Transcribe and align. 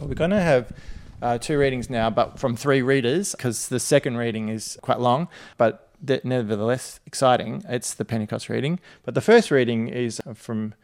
We're 0.00 0.14
going 0.14 0.30
to 0.30 0.40
have 0.40 0.72
uh, 1.20 1.38
two 1.38 1.58
readings 1.58 1.90
now, 1.90 2.10
but 2.10 2.38
from 2.38 2.54
three 2.56 2.82
readers, 2.82 3.32
because 3.32 3.68
the 3.68 3.80
second 3.80 4.16
reading 4.16 4.48
is 4.48 4.78
quite 4.80 5.00
long, 5.00 5.28
but 5.56 5.88
nevertheless 6.24 7.00
exciting. 7.06 7.64
It's 7.68 7.94
the 7.94 8.04
Pentecost 8.04 8.48
reading. 8.48 8.78
But 9.02 9.14
the 9.14 9.20
first 9.20 9.50
reading 9.50 9.88
is 9.88 10.20
from 10.34 10.74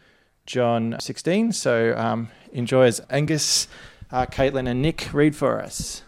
John 0.46 0.96
16. 0.98 1.52
So 1.52 1.94
um, 1.96 2.28
enjoy 2.52 2.86
as 2.86 3.00
Angus, 3.10 3.68
uh, 4.10 4.26
Caitlin, 4.26 4.68
and 4.68 4.82
Nick 4.82 5.12
read 5.12 5.36
for 5.36 5.62
us. 5.62 6.02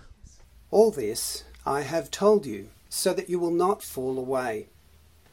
All 0.71 0.91
this 0.91 1.45
I 1.65 1.83
have 1.83 2.11
told 2.11 2.45
you, 2.45 2.69
so 2.89 3.13
that 3.15 3.31
you 3.31 3.39
will 3.39 3.53
not 3.53 3.83
fall 3.83 4.19
away. 4.19 4.67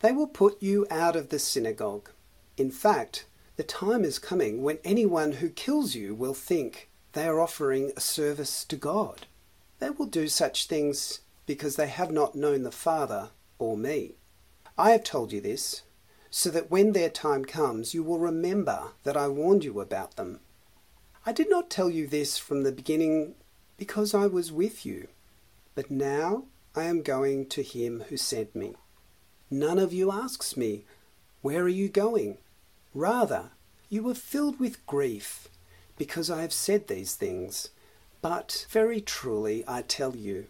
They 0.01 0.11
will 0.11 0.27
put 0.27 0.61
you 0.61 0.85
out 0.91 1.15
of 1.15 1.29
the 1.29 1.39
synagogue. 1.39 2.09
In 2.57 2.69
fact, 2.69 3.25
the 3.55 3.63
time 3.63 4.03
is 4.03 4.19
coming 4.19 4.61
when 4.61 4.79
anyone 4.83 5.33
who 5.33 5.49
kills 5.49 5.95
you 5.95 6.13
will 6.13 6.33
think 6.33 6.89
they 7.13 7.25
are 7.25 7.39
offering 7.39 7.91
a 7.95 8.01
service 8.01 8.65
to 8.65 8.75
God. 8.75 9.27
They 9.79 9.91
will 9.91 10.07
do 10.07 10.27
such 10.27 10.65
things 10.65 11.19
because 11.45 11.75
they 11.75 11.87
have 11.87 12.11
not 12.11 12.35
known 12.35 12.63
the 12.63 12.71
Father 12.71 13.29
or 13.59 13.77
me. 13.77 14.13
I 14.77 14.91
have 14.91 15.03
told 15.03 15.31
you 15.31 15.39
this, 15.39 15.83
so 16.31 16.49
that 16.49 16.71
when 16.71 16.93
their 16.93 17.09
time 17.09 17.45
comes, 17.45 17.93
you 17.93 18.01
will 18.01 18.17
remember 18.17 18.89
that 19.03 19.15
I 19.15 19.27
warned 19.27 19.63
you 19.63 19.79
about 19.79 20.15
them. 20.15 20.39
I 21.25 21.31
did 21.31 21.49
not 21.49 21.69
tell 21.69 21.89
you 21.89 22.07
this 22.07 22.37
from 22.37 22.63
the 22.63 22.71
beginning 22.71 23.35
because 23.77 24.15
I 24.15 24.25
was 24.25 24.51
with 24.51 24.85
you, 24.85 25.07
but 25.75 25.91
now 25.91 26.45
I 26.75 26.83
am 26.85 27.03
going 27.03 27.45
to 27.47 27.61
him 27.61 28.05
who 28.09 28.17
sent 28.17 28.55
me. 28.55 28.73
None 29.51 29.77
of 29.77 29.93
you 29.93 30.11
asks 30.11 30.57
me, 30.57 30.85
Where 31.41 31.61
are 31.61 31.69
you 31.69 31.89
going? 31.89 32.39
Rather, 32.95 33.51
you 33.89 34.09
are 34.09 34.15
filled 34.15 34.59
with 34.59 34.85
grief 34.87 35.47
because 35.97 36.29
I 36.29 36.41
have 36.41 36.53
said 36.53 36.87
these 36.87 37.15
things. 37.15 37.69
But 38.21 38.65
very 38.69 39.01
truly 39.01 39.63
I 39.67 39.81
tell 39.81 40.15
you, 40.15 40.47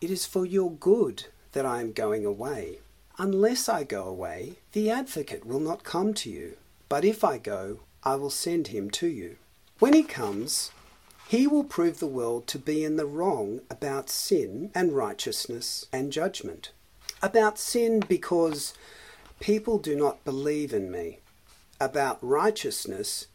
it 0.00 0.10
is 0.10 0.26
for 0.26 0.44
your 0.44 0.72
good 0.72 1.26
that 1.52 1.64
I 1.64 1.80
am 1.80 1.92
going 1.92 2.24
away. 2.24 2.78
Unless 3.18 3.68
I 3.68 3.84
go 3.84 4.04
away, 4.04 4.56
the 4.72 4.90
advocate 4.90 5.46
will 5.46 5.60
not 5.60 5.84
come 5.84 6.12
to 6.14 6.30
you. 6.30 6.56
But 6.88 7.04
if 7.04 7.24
I 7.24 7.38
go, 7.38 7.80
I 8.02 8.16
will 8.16 8.30
send 8.30 8.68
him 8.68 8.90
to 8.90 9.06
you. 9.06 9.36
When 9.78 9.94
he 9.94 10.02
comes, 10.02 10.70
he 11.28 11.46
will 11.46 11.64
prove 11.64 11.98
the 11.98 12.06
world 12.06 12.46
to 12.48 12.58
be 12.58 12.84
in 12.84 12.96
the 12.96 13.06
wrong 13.06 13.60
about 13.70 14.10
sin 14.10 14.70
and 14.74 14.94
righteousness 14.94 15.86
and 15.92 16.12
judgment. 16.12 16.70
About 17.22 17.58
sin, 17.58 18.00
because 18.00 18.74
people 19.40 19.78
do 19.78 19.96
not 19.96 20.24
believe 20.24 20.72
in 20.72 20.90
me. 20.90 21.18
About 21.80 22.18
righteousness, 22.20 23.26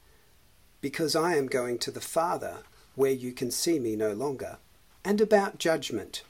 because 0.82 1.16
I 1.16 1.36
am 1.36 1.48
going 1.48 1.78
to 1.80 1.92
the 1.92 2.02
Father, 2.02 2.58
where 2.96 3.12
you 3.12 3.32
can 3.32 3.52
see 3.52 3.80
me 3.80 3.96
no 3.96 4.14
longer. 4.14 4.58
And 5.06 5.22
about 5.22 5.58
judgment, 5.60 6.24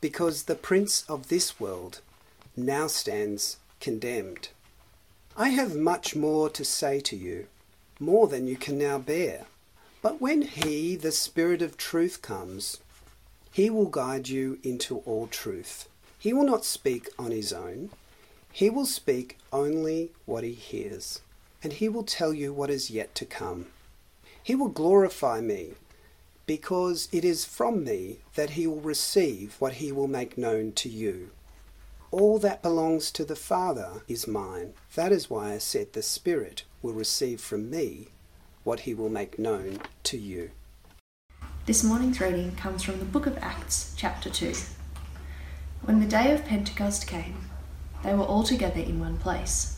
because 0.00 0.44
the 0.44 0.54
prince 0.54 1.04
of 1.08 1.28
this 1.28 1.58
world 1.58 2.00
now 2.56 2.86
stands 2.86 3.56
condemned. 3.80 4.50
I 5.36 5.50
have 5.50 5.76
much 5.76 6.14
more 6.14 6.50
to 6.50 6.64
say 6.64 7.00
to 7.00 7.16
you, 7.16 7.46
more 8.00 8.28
than 8.28 8.46
you 8.46 8.56
can 8.56 8.78
now 8.78 8.98
bear. 8.98 9.46
But 10.02 10.20
when 10.20 10.42
he, 10.42 10.96
the 10.96 11.12
Spirit 11.12 11.62
of 11.62 11.76
truth, 11.76 12.22
comes, 12.22 12.78
he 13.52 13.70
will 13.70 13.86
guide 13.86 14.28
you 14.28 14.58
into 14.62 14.98
all 14.98 15.26
truth. 15.26 15.88
He 16.18 16.32
will 16.32 16.44
not 16.44 16.64
speak 16.64 17.08
on 17.18 17.30
his 17.30 17.52
own, 17.52 17.90
he 18.52 18.70
will 18.70 18.86
speak 18.86 19.38
only 19.52 20.10
what 20.26 20.44
he 20.44 20.52
hears, 20.52 21.20
and 21.62 21.72
he 21.74 21.88
will 21.88 22.02
tell 22.02 22.32
you 22.32 22.52
what 22.52 22.70
is 22.70 22.90
yet 22.90 23.14
to 23.16 23.24
come. 23.24 23.66
He 24.48 24.54
will 24.54 24.70
glorify 24.70 25.42
me 25.42 25.74
because 26.46 27.10
it 27.12 27.22
is 27.22 27.44
from 27.44 27.84
me 27.84 28.20
that 28.34 28.52
he 28.56 28.66
will 28.66 28.80
receive 28.80 29.56
what 29.58 29.74
he 29.74 29.92
will 29.92 30.08
make 30.08 30.38
known 30.38 30.72
to 30.72 30.88
you. 30.88 31.32
All 32.10 32.38
that 32.38 32.62
belongs 32.62 33.10
to 33.10 33.26
the 33.26 33.36
Father 33.36 34.04
is 34.08 34.26
mine. 34.26 34.72
That 34.94 35.12
is 35.12 35.28
why 35.28 35.52
I 35.52 35.58
said 35.58 35.92
the 35.92 36.02
Spirit 36.02 36.64
will 36.80 36.94
receive 36.94 37.42
from 37.42 37.68
me 37.68 38.08
what 38.64 38.80
he 38.80 38.94
will 38.94 39.10
make 39.10 39.38
known 39.38 39.80
to 40.04 40.16
you. 40.16 40.52
This 41.66 41.84
morning's 41.84 42.18
reading 42.18 42.56
comes 42.56 42.82
from 42.82 43.00
the 43.00 43.04
book 43.04 43.26
of 43.26 43.36
Acts, 43.42 43.92
chapter 43.98 44.30
2. 44.30 44.54
When 45.82 46.00
the 46.00 46.06
day 46.06 46.32
of 46.32 46.46
Pentecost 46.46 47.06
came, 47.06 47.50
they 48.02 48.14
were 48.14 48.24
all 48.24 48.44
together 48.44 48.80
in 48.80 48.98
one 48.98 49.18
place. 49.18 49.77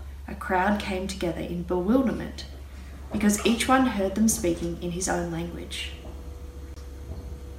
a 0.31 0.35
crowd 0.35 0.79
came 0.79 1.07
together 1.07 1.41
in 1.41 1.63
bewilderment 1.63 2.45
because 3.11 3.45
each 3.45 3.67
one 3.67 3.85
heard 3.85 4.15
them 4.15 4.29
speaking 4.29 4.81
in 4.81 4.91
his 4.91 5.09
own 5.09 5.29
language. 5.29 5.91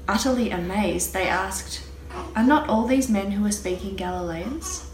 Utterly 0.09 0.51
amazed, 0.51 1.13
they 1.13 1.29
asked, 1.29 1.87
Are 2.35 2.43
not 2.43 2.69
all 2.69 2.87
these 2.87 3.11
men 3.11 3.33
who 3.33 3.45
are 3.45 3.53
speaking 3.53 3.95
Galileans? 3.95 4.91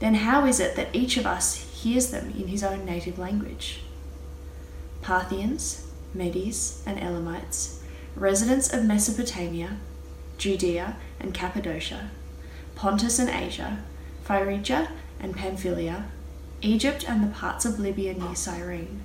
Then 0.00 0.16
how 0.16 0.44
is 0.44 0.60
it 0.60 0.76
that 0.76 0.94
each 0.94 1.16
of 1.16 1.26
us 1.26 1.54
hears 1.82 2.10
them 2.10 2.30
in 2.32 2.48
his 2.48 2.62
own 2.62 2.84
native 2.84 3.18
language? 3.18 3.80
Parthians, 5.00 5.86
Medes, 6.12 6.82
and 6.84 7.00
Elamites, 7.00 7.82
residents 8.14 8.70
of 8.70 8.84
Mesopotamia, 8.84 9.78
Judea 10.36 10.96
and 11.18 11.32
Cappadocia, 11.32 12.10
Pontus 12.74 13.18
and 13.18 13.30
Asia, 13.30 13.78
Phrygia 14.24 14.90
and 15.18 15.34
Pamphylia, 15.34 16.10
Egypt 16.62 17.04
and 17.08 17.22
the 17.22 17.34
parts 17.34 17.64
of 17.64 17.78
Libya 17.78 18.14
near 18.14 18.34
Cyrene 18.34 19.02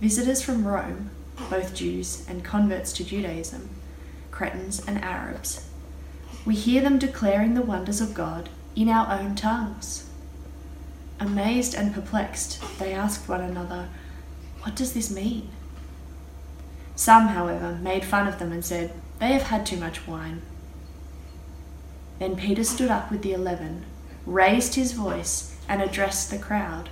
Visitors 0.00 0.40
from 0.40 0.66
Rome, 0.66 1.10
both 1.50 1.74
Jews 1.74 2.24
and 2.28 2.44
converts 2.44 2.92
to 2.94 3.04
Judaism, 3.04 3.68
Cretans 4.30 4.84
and 4.86 5.02
Arabs, 5.02 5.68
we 6.46 6.54
hear 6.54 6.80
them 6.80 6.98
declaring 6.98 7.54
the 7.54 7.62
wonders 7.62 8.00
of 8.00 8.14
God 8.14 8.48
in 8.74 8.88
our 8.88 9.12
own 9.20 9.34
tongues. 9.34 10.08
Amazed 11.20 11.74
and 11.74 11.92
perplexed, 11.92 12.62
they 12.78 12.94
asked 12.94 13.28
one 13.28 13.40
another, 13.42 13.88
What 14.62 14.76
does 14.76 14.94
this 14.94 15.10
mean? 15.10 15.50
Some, 16.94 17.28
however, 17.28 17.78
made 17.82 18.04
fun 18.04 18.26
of 18.28 18.38
them 18.38 18.52
and 18.52 18.64
said, 18.64 18.92
They 19.18 19.32
have 19.32 19.42
had 19.42 19.66
too 19.66 19.76
much 19.76 20.06
wine. 20.06 20.42
Then 22.18 22.36
Peter 22.36 22.64
stood 22.64 22.90
up 22.90 23.10
with 23.10 23.22
the 23.22 23.32
eleven, 23.32 23.84
raised 24.24 24.74
his 24.76 24.92
voice, 24.92 25.57
and 25.68 25.82
addressed 25.82 26.30
the 26.30 26.38
crowd. 26.38 26.88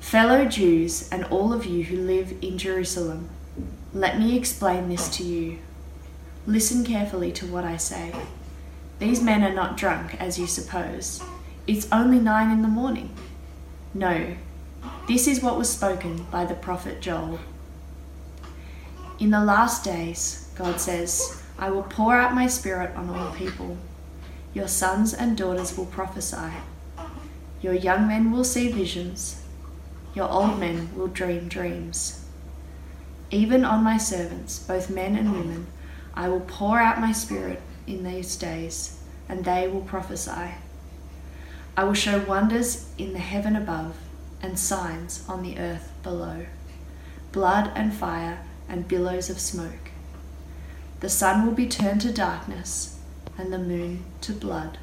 Fellow 0.00 0.44
Jews, 0.46 1.08
and 1.10 1.24
all 1.24 1.52
of 1.52 1.66
you 1.66 1.84
who 1.84 1.96
live 1.96 2.34
in 2.40 2.58
Jerusalem, 2.58 3.28
let 3.92 4.18
me 4.18 4.36
explain 4.36 4.88
this 4.88 5.08
to 5.16 5.24
you. 5.24 5.58
Listen 6.46 6.84
carefully 6.84 7.32
to 7.32 7.46
what 7.46 7.64
I 7.64 7.76
say. 7.76 8.12
These 8.98 9.22
men 9.22 9.42
are 9.42 9.52
not 9.52 9.76
drunk, 9.76 10.20
as 10.20 10.38
you 10.38 10.46
suppose. 10.46 11.22
It's 11.66 11.90
only 11.92 12.18
nine 12.18 12.50
in 12.50 12.62
the 12.62 12.68
morning. 12.68 13.14
No, 13.92 14.36
this 15.08 15.26
is 15.26 15.42
what 15.42 15.58
was 15.58 15.68
spoken 15.68 16.24
by 16.30 16.44
the 16.44 16.54
prophet 16.54 17.00
Joel. 17.00 17.40
In 19.18 19.30
the 19.30 19.44
last 19.44 19.84
days, 19.84 20.48
God 20.54 20.80
says, 20.80 21.42
I 21.58 21.70
will 21.70 21.82
pour 21.82 22.16
out 22.16 22.34
my 22.34 22.46
spirit 22.46 22.94
on 22.96 23.10
all 23.10 23.32
people. 23.34 23.76
Your 24.54 24.68
sons 24.68 25.12
and 25.12 25.36
daughters 25.36 25.76
will 25.76 25.86
prophesy. 25.86 26.52
Your 27.62 27.74
young 27.74 28.08
men 28.08 28.32
will 28.32 28.44
see 28.44 28.70
visions 28.70 29.40
your 30.14 30.28
old 30.28 30.58
men 30.58 30.90
will 30.96 31.06
dream 31.06 31.48
dreams. 31.48 32.24
Even 33.30 33.64
on 33.64 33.84
my 33.84 33.96
servants, 33.96 34.58
both 34.58 34.90
men 34.90 35.14
and 35.16 35.32
women, 35.32 35.68
I 36.14 36.28
will 36.28 36.40
pour 36.40 36.80
out 36.80 37.00
my 37.00 37.12
spirit 37.12 37.62
in 37.86 38.02
these 38.02 38.36
days, 38.36 38.98
and 39.28 39.44
they 39.44 39.68
will 39.68 39.82
prophesy. 39.82 40.54
I 41.76 41.84
will 41.84 41.94
show 41.94 42.18
wonders 42.18 42.88
in 42.98 43.12
the 43.12 43.20
heaven 43.20 43.54
above 43.54 43.96
and 44.42 44.58
signs 44.58 45.24
on 45.28 45.42
the 45.42 45.58
earth 45.58 45.92
below 46.02 46.46
blood 47.30 47.70
and 47.76 47.94
fire 47.94 48.40
and 48.68 48.88
billows 48.88 49.30
of 49.30 49.38
smoke. 49.38 49.92
The 50.98 51.08
sun 51.08 51.46
will 51.46 51.52
be 51.52 51.68
turned 51.68 52.00
to 52.00 52.12
darkness 52.12 52.98
and 53.38 53.52
the 53.52 53.58
moon 53.58 54.02
to 54.22 54.32
blood 54.32 54.78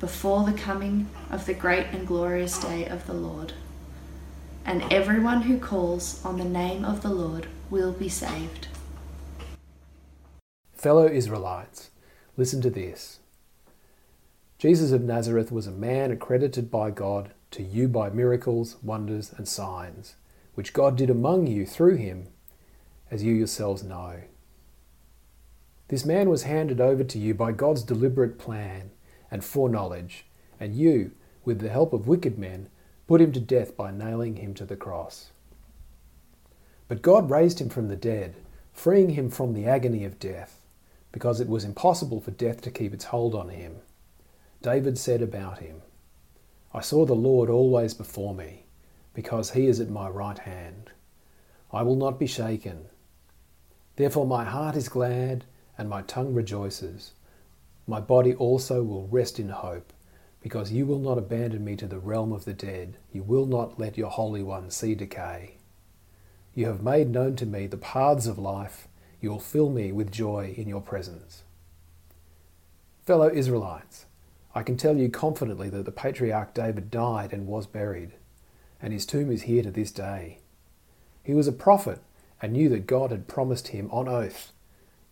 before 0.00 0.44
the 0.44 0.58
coming 0.58 1.08
of 1.30 1.46
the 1.46 1.54
great 1.54 1.86
and 1.92 2.06
glorious 2.06 2.58
day 2.58 2.86
of 2.86 3.06
the 3.06 3.14
Lord 3.14 3.52
and 4.66 4.82
everyone 4.92 5.42
who 5.42 5.58
calls 5.58 6.22
on 6.24 6.38
the 6.38 6.44
name 6.44 6.84
of 6.84 7.00
the 7.02 7.08
Lord 7.08 7.46
will 7.70 7.92
be 7.92 8.08
saved. 8.08 8.66
Fellow 10.74 11.06
Israelites, 11.06 11.90
listen 12.36 12.60
to 12.62 12.70
this. 12.70 13.20
Jesus 14.58 14.90
of 14.90 15.02
Nazareth 15.02 15.52
was 15.52 15.68
a 15.68 15.72
man 15.72 16.10
accredited 16.10 16.70
by 16.70 16.90
God 16.90 17.30
to 17.52 17.62
you 17.62 17.86
by 17.86 18.10
miracles, 18.10 18.76
wonders, 18.82 19.32
and 19.36 19.46
signs, 19.46 20.16
which 20.54 20.72
God 20.72 20.96
did 20.96 21.10
among 21.10 21.46
you 21.46 21.64
through 21.64 21.96
him, 21.96 22.26
as 23.08 23.22
you 23.22 23.32
yourselves 23.32 23.84
know. 23.84 24.22
This 25.88 26.04
man 26.04 26.28
was 26.28 26.42
handed 26.42 26.80
over 26.80 27.04
to 27.04 27.18
you 27.18 27.34
by 27.34 27.52
God's 27.52 27.84
deliberate 27.84 28.36
plan 28.38 28.90
and 29.30 29.44
foreknowledge, 29.44 30.26
and 30.58 30.74
you, 30.74 31.12
with 31.44 31.60
the 31.60 31.68
help 31.68 31.92
of 31.92 32.08
wicked 32.08 32.38
men, 32.38 32.68
put 33.06 33.20
him 33.20 33.32
to 33.32 33.40
death 33.40 33.76
by 33.76 33.90
nailing 33.90 34.36
him 34.36 34.54
to 34.54 34.64
the 34.64 34.76
cross. 34.76 35.30
But 36.88 37.02
God 37.02 37.30
raised 37.30 37.60
him 37.60 37.68
from 37.68 37.88
the 37.88 37.96
dead, 37.96 38.36
freeing 38.72 39.10
him 39.10 39.30
from 39.30 39.54
the 39.54 39.66
agony 39.66 40.04
of 40.04 40.18
death, 40.18 40.60
because 41.12 41.40
it 41.40 41.48
was 41.48 41.64
impossible 41.64 42.20
for 42.20 42.30
death 42.30 42.60
to 42.62 42.70
keep 42.70 42.92
its 42.92 43.06
hold 43.06 43.34
on 43.34 43.48
him. 43.48 43.76
David 44.62 44.98
said 44.98 45.22
about 45.22 45.58
him, 45.58 45.82
I 46.74 46.80
saw 46.80 47.06
the 47.06 47.14
Lord 47.14 47.48
always 47.48 47.94
before 47.94 48.34
me, 48.34 48.66
because 49.14 49.52
he 49.52 49.66
is 49.66 49.80
at 49.80 49.88
my 49.88 50.08
right 50.08 50.38
hand. 50.38 50.90
I 51.72 51.82
will 51.82 51.96
not 51.96 52.18
be 52.18 52.26
shaken. 52.26 52.86
Therefore 53.96 54.26
my 54.26 54.44
heart 54.44 54.76
is 54.76 54.88
glad, 54.88 55.44
and 55.78 55.88
my 55.88 56.02
tongue 56.02 56.34
rejoices. 56.34 57.12
My 57.88 58.00
body 58.00 58.34
also 58.34 58.82
will 58.82 59.06
rest 59.06 59.38
in 59.38 59.50
hope, 59.50 59.92
because 60.40 60.72
you 60.72 60.86
will 60.86 60.98
not 60.98 61.18
abandon 61.18 61.64
me 61.64 61.76
to 61.76 61.86
the 61.86 61.98
realm 61.98 62.32
of 62.32 62.44
the 62.44 62.52
dead. 62.52 62.96
You 63.12 63.22
will 63.22 63.46
not 63.46 63.78
let 63.78 63.96
your 63.96 64.10
Holy 64.10 64.42
One 64.42 64.70
see 64.70 64.94
decay. 64.94 65.54
You 66.54 66.66
have 66.66 66.82
made 66.82 67.10
known 67.10 67.36
to 67.36 67.46
me 67.46 67.66
the 67.66 67.76
paths 67.76 68.26
of 68.26 68.38
life. 68.38 68.88
You 69.20 69.30
will 69.30 69.40
fill 69.40 69.70
me 69.70 69.92
with 69.92 70.10
joy 70.10 70.54
in 70.56 70.68
your 70.68 70.80
presence. 70.80 71.44
Fellow 73.04 73.30
Israelites, 73.30 74.06
I 74.54 74.62
can 74.62 74.76
tell 74.76 74.96
you 74.96 75.08
confidently 75.08 75.68
that 75.70 75.84
the 75.84 75.92
patriarch 75.92 76.54
David 76.54 76.90
died 76.90 77.32
and 77.32 77.46
was 77.46 77.66
buried, 77.66 78.12
and 78.82 78.92
his 78.92 79.06
tomb 79.06 79.30
is 79.30 79.42
here 79.42 79.62
to 79.62 79.70
this 79.70 79.92
day. 79.92 80.40
He 81.22 81.34
was 81.34 81.46
a 81.46 81.52
prophet 81.52 82.00
and 82.42 82.52
knew 82.52 82.68
that 82.70 82.86
God 82.86 83.10
had 83.10 83.28
promised 83.28 83.68
him 83.68 83.88
on 83.92 84.08
oath 84.08 84.52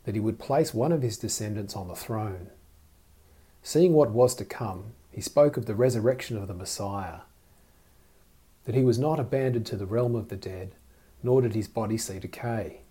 that 0.04 0.14
he 0.14 0.20
would 0.20 0.38
place 0.38 0.74
one 0.74 0.92
of 0.92 1.02
his 1.02 1.16
descendants 1.16 1.74
on 1.74 1.88
the 1.88 1.94
throne. 1.94 2.50
Seeing 3.66 3.94
what 3.94 4.10
was 4.10 4.34
to 4.34 4.44
come, 4.44 4.92
he 5.10 5.22
spoke 5.22 5.56
of 5.56 5.64
the 5.64 5.74
resurrection 5.74 6.36
of 6.36 6.48
the 6.48 6.54
Messiah, 6.54 7.20
that 8.66 8.74
he 8.74 8.84
was 8.84 8.98
not 8.98 9.18
abandoned 9.18 9.64
to 9.66 9.76
the 9.76 9.86
realm 9.86 10.14
of 10.14 10.28
the 10.28 10.36
dead, 10.36 10.72
nor 11.22 11.40
did 11.40 11.54
his 11.54 11.66
body 11.66 11.96
see 11.96 12.18
decay. 12.18 12.82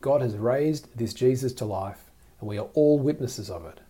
God 0.00 0.22
has 0.22 0.38
raised 0.38 0.96
this 0.96 1.12
Jesus 1.12 1.52
to 1.52 1.66
life, 1.66 2.10
and 2.40 2.48
we 2.48 2.56
are 2.56 2.68
all 2.72 2.98
witnesses 2.98 3.50
of 3.50 3.66
it. 3.66 3.80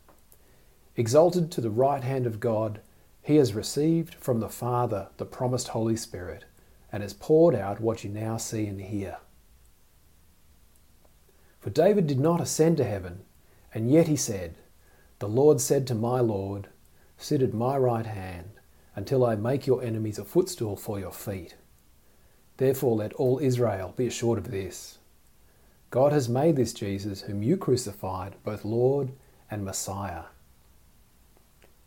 Exalted 0.97 1.53
to 1.53 1.61
the 1.61 1.71
right 1.71 2.03
hand 2.03 2.27
of 2.27 2.41
God, 2.41 2.81
he 3.23 3.37
has 3.37 3.55
received 3.55 4.17
from 4.17 4.41
the 4.41 4.49
Father 4.49 5.07
the 5.19 5.25
promised 5.25 5.69
Holy 5.69 5.97
Spirit 5.97 6.47
and 6.91 7.01
has 7.01 7.13
poured 7.13 7.55
out 7.55 7.81
what 7.81 8.03
you 8.03 8.11
now 8.11 8.37
see 8.39 8.67
and 8.67 8.81
hear. 8.81 9.19
For 11.61 11.71
David 11.71 12.09
did 12.09 12.19
not 12.19 12.41
ascend 12.41 12.77
to 12.79 12.85
heaven, 12.85 13.21
and 13.73 13.89
yet 13.89 14.09
he 14.09 14.17
said, 14.17 14.57
The 15.21 15.29
Lord 15.29 15.61
said 15.61 15.87
to 15.87 15.95
my 15.95 16.21
Lord, 16.21 16.69
Sit 17.19 17.43
at 17.43 17.53
my 17.53 17.77
right 17.77 18.07
hand, 18.07 18.53
until 18.97 19.25
I 19.25 19.37
make 19.37 19.67
your 19.67 19.83
enemies 19.83 20.19
a 20.19 20.25
footstool 20.25 20.77
for 20.77 20.99
your 20.99 21.13
feet. 21.13 21.57
Therefore 22.57 22.97
let 22.97 23.13
all 23.13 23.39
Israel 23.39 23.93
be 23.97 24.07
assured 24.07 24.39
of 24.39 24.51
this 24.51 24.99
God 25.91 26.13
has 26.13 26.29
made 26.29 26.57
this 26.57 26.73
Jesus, 26.73 27.23
whom 27.23 27.43
you 27.43 27.59
crucified, 27.59 28.37
both 28.45 28.65
Lord 28.65 29.13
and 29.51 29.63
Messiah. 29.63 30.25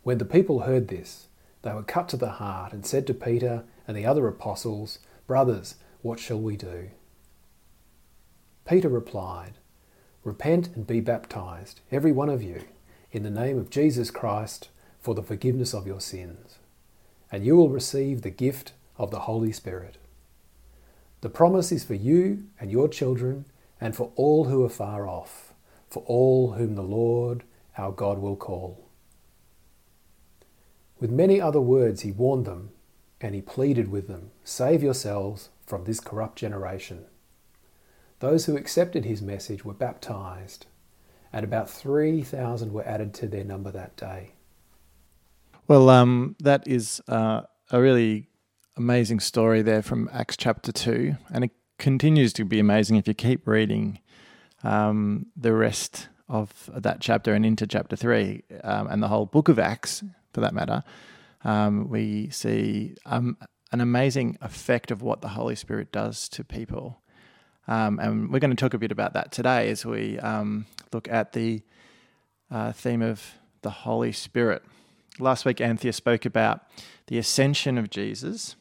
When 0.04 0.20
the 0.20 0.26
people 0.26 0.60
heard 0.60 0.90
this, 0.90 1.28
they 1.64 1.74
were 1.74 1.82
cut 1.82 2.10
to 2.10 2.18
the 2.18 2.32
heart 2.32 2.72
and 2.72 2.86
said 2.86 3.08
to 3.08 3.16
Peter 3.16 3.64
and 3.88 3.98
the 3.98 4.06
other 4.06 4.28
apostles, 4.28 5.00
Brothers, 5.26 5.76
what 6.04 6.20
shall 6.20 6.40
we 6.40 6.56
do? 6.56 6.92
Peter 8.66 8.90
replied, 8.90 9.54
Repent 10.24 10.70
and 10.76 10.86
be 10.86 11.00
baptized, 11.00 11.80
every 11.92 12.12
one 12.12 12.30
of 12.30 12.44
you, 12.44 12.62
in 13.14 13.22
the 13.22 13.30
name 13.30 13.60
of 13.60 13.70
Jesus 13.70 14.10
Christ, 14.10 14.70
for 15.00 15.14
the 15.14 15.22
forgiveness 15.22 15.74
of 15.74 15.86
your 15.86 16.02
sins, 16.02 16.58
and 17.32 17.46
you 17.46 17.56
will 17.56 17.70
receive 17.70 18.22
the 18.24 18.32
gift 18.32 18.74
of 18.98 19.12
the 19.12 19.22
Holy 19.22 19.52
Spirit. 19.52 19.98
The 21.22 21.30
promise 21.30 21.72
is 21.72 21.84
for 21.84 21.94
you 21.94 22.46
and 22.60 22.72
your 22.72 22.88
children, 22.88 23.46
and 23.80 23.96
for 23.96 24.12
all 24.16 24.46
who 24.46 24.66
are 24.66 24.70
far 24.70 25.08
off, 25.08 25.54
for 25.88 26.04
all 26.08 26.54
whom 26.54 26.74
the 26.74 26.82
Lord 26.82 27.44
our 27.78 27.92
God 27.92 28.18
will 28.18 28.36
call. 28.36 28.90
With 31.00 31.12
many 31.12 31.40
other 31.40 31.62
words, 31.62 32.02
he 32.02 32.12
warned 32.12 32.46
them 32.46 32.72
and 33.22 33.36
he 33.36 33.42
pleaded 33.42 33.90
with 33.90 34.08
them 34.08 34.32
Save 34.44 34.82
yourselves 34.82 35.50
from 35.66 35.84
this 35.84 36.00
corrupt 36.00 36.38
generation. 36.38 37.06
Those 38.20 38.46
who 38.46 38.58
accepted 38.58 39.06
his 39.06 39.22
message 39.22 39.64
were 39.64 39.74
baptized, 39.74 40.66
and 41.34 41.44
about 41.44 41.70
3,000 41.70 42.72
were 42.72 42.88
added 42.88 43.14
to 43.16 43.28
their 43.28 43.44
number 43.44 43.72
that 43.72 43.98
day. 43.98 44.34
Well, 45.68 45.90
um, 45.90 46.36
that 46.40 46.68
is 46.68 47.02
uh, 47.08 47.42
a 47.72 47.82
really 47.82 48.30
amazing 48.78 49.20
story 49.20 49.62
there 49.62 49.82
from 49.82 50.10
Acts 50.14 50.38
chapter 50.38 50.72
2, 50.72 51.16
and 51.34 51.44
it 51.44 51.52
continues 51.80 52.34
to 52.34 52.46
be 52.46 52.60
amazing 52.60 52.98
if 52.98 53.08
you 53.08 53.14
keep 53.14 53.48
reading 53.48 54.00
um, 54.64 55.26
the 55.36 55.54
rest 55.54 56.08
of 56.30 56.70
that 56.74 57.02
chapter 57.02 57.34
and 57.34 57.46
into 57.46 57.66
chapter 57.66 57.96
3 57.96 58.44
um, 58.64 58.88
and 58.88 59.02
the 59.02 59.08
whole 59.08 59.26
book 59.26 59.50
of 59.50 59.58
Acts 59.58 60.04
for 60.34 60.42
that 60.42 60.54
matter, 60.54 60.84
um, 61.44 61.90
we 61.90 62.30
see 62.30 62.96
um, 63.06 63.38
an 63.72 63.82
amazing 63.82 64.38
effect 64.42 64.92
of 64.92 65.02
what 65.02 65.22
the 65.22 65.30
Holy 65.30 65.56
Spirit 65.56 65.92
does 65.92 66.30
to 66.30 66.44
people. 66.44 67.02
Um, 67.68 68.00
and 68.00 68.32
we're 68.32 68.40
going 68.40 68.52
to 68.52 68.58
talk 68.58 68.74
a 68.74 68.78
bit 68.78 68.92
about 68.92 69.14
that 69.14 69.32
today 69.32 69.70
as 69.70 69.86
we 69.86 70.20
um, 70.20 70.66
look 70.94 71.08
at 71.10 71.34
the 71.34 71.62
uh, 72.52 72.72
theme 72.72 73.02
of 73.02 73.36
the 73.62 73.70
Holy 73.70 74.12
Spirit. 74.12 74.64
Last 75.20 75.46
week, 75.46 75.62
Anthea 75.62 75.94
spoke 75.94 76.26
about 76.26 76.62
the 77.08 77.18
ascension 77.18 77.78
of 77.78 77.90
Jesus 77.90 78.56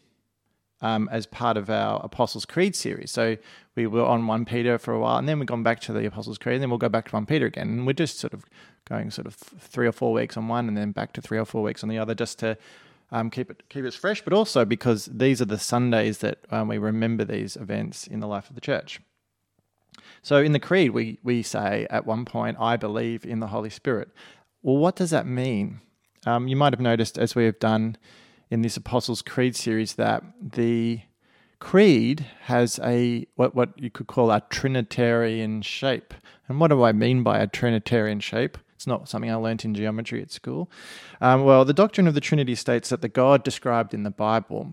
um, 0.80 1.08
as 1.12 1.26
part 1.26 1.56
of 1.56 1.70
our 1.70 2.00
Apostles' 2.04 2.44
Creed 2.44 2.74
series. 2.74 3.10
So 3.10 3.36
we 3.76 3.86
were 3.86 4.04
on 4.04 4.26
1 4.26 4.44
Peter 4.44 4.78
for 4.78 4.92
a 4.92 5.00
while, 5.00 5.16
and 5.16 5.28
then 5.28 5.38
we've 5.38 5.46
gone 5.46 5.62
back 5.62 5.80
to 5.80 5.92
the 5.92 6.04
Apostles' 6.06 6.38
Creed, 6.38 6.54
and 6.54 6.62
then 6.62 6.70
we'll 6.70 6.78
go 6.78 6.88
back 6.88 7.08
to 7.08 7.16
1 7.16 7.26
Peter 7.26 7.46
again. 7.46 7.68
And 7.68 7.86
we're 7.86 7.92
just 7.92 8.18
sort 8.18 8.34
of 8.34 8.44
going 8.84 9.10
sort 9.10 9.26
of 9.26 9.34
three 9.34 9.86
or 9.86 9.92
four 9.92 10.12
weeks 10.12 10.36
on 10.36 10.48
one, 10.48 10.68
and 10.68 10.76
then 10.76 10.92
back 10.92 11.12
to 11.14 11.22
three 11.22 11.38
or 11.38 11.44
four 11.44 11.62
weeks 11.62 11.82
on 11.82 11.88
the 11.88 11.98
other, 11.98 12.14
just 12.14 12.38
to 12.40 12.58
um, 13.12 13.30
keep 13.30 13.50
it 13.50 13.62
keep 13.68 13.84
it 13.84 13.94
fresh, 13.94 14.22
but 14.22 14.32
also 14.32 14.64
because 14.64 15.06
these 15.06 15.40
are 15.40 15.46
the 15.46 15.58
Sundays 15.58 16.18
that 16.18 16.38
um, 16.50 16.68
we 16.68 16.78
remember 16.78 17.24
these 17.24 17.56
events 17.56 18.06
in 18.06 18.20
the 18.20 18.26
life 18.26 18.48
of 18.48 18.54
the 18.54 18.60
church. 18.60 19.00
So 20.22 20.36
in 20.36 20.52
the 20.52 20.60
Creed, 20.60 20.90
we 20.92 21.18
we 21.22 21.42
say 21.42 21.86
at 21.90 22.06
one 22.06 22.24
point, 22.24 22.56
"I 22.60 22.76
believe 22.76 23.24
in 23.24 23.40
the 23.40 23.48
Holy 23.48 23.70
Spirit." 23.70 24.08
Well, 24.62 24.76
what 24.76 24.96
does 24.96 25.10
that 25.10 25.26
mean? 25.26 25.80
Um, 26.24 26.46
you 26.46 26.56
might 26.56 26.72
have 26.72 26.80
noticed 26.80 27.18
as 27.18 27.34
we 27.34 27.44
have 27.44 27.58
done 27.58 27.96
in 28.50 28.62
this 28.62 28.76
Apostles' 28.76 29.22
Creed 29.22 29.56
series 29.56 29.94
that 29.94 30.22
the 30.40 31.00
creed 31.58 32.26
has 32.42 32.80
a 32.82 33.26
what 33.36 33.54
what 33.54 33.78
you 33.80 33.90
could 33.90 34.06
call 34.06 34.30
a 34.30 34.42
trinitarian 34.50 35.62
shape. 35.62 36.14
And 36.48 36.58
what 36.60 36.68
do 36.68 36.82
I 36.82 36.92
mean 36.92 37.22
by 37.22 37.38
a 37.38 37.46
trinitarian 37.46 38.20
shape? 38.20 38.58
It's 38.82 38.86
not 38.86 39.08
something 39.08 39.30
I 39.30 39.36
learnt 39.36 39.64
in 39.64 39.74
geometry 39.74 40.20
at 40.22 40.32
school. 40.32 40.68
Um, 41.20 41.44
well, 41.44 41.64
the 41.64 41.72
doctrine 41.72 42.08
of 42.08 42.14
the 42.14 42.20
Trinity 42.20 42.56
states 42.56 42.88
that 42.88 43.00
the 43.00 43.08
God 43.08 43.44
described 43.44 43.94
in 43.94 44.02
the 44.02 44.10
Bible 44.10 44.72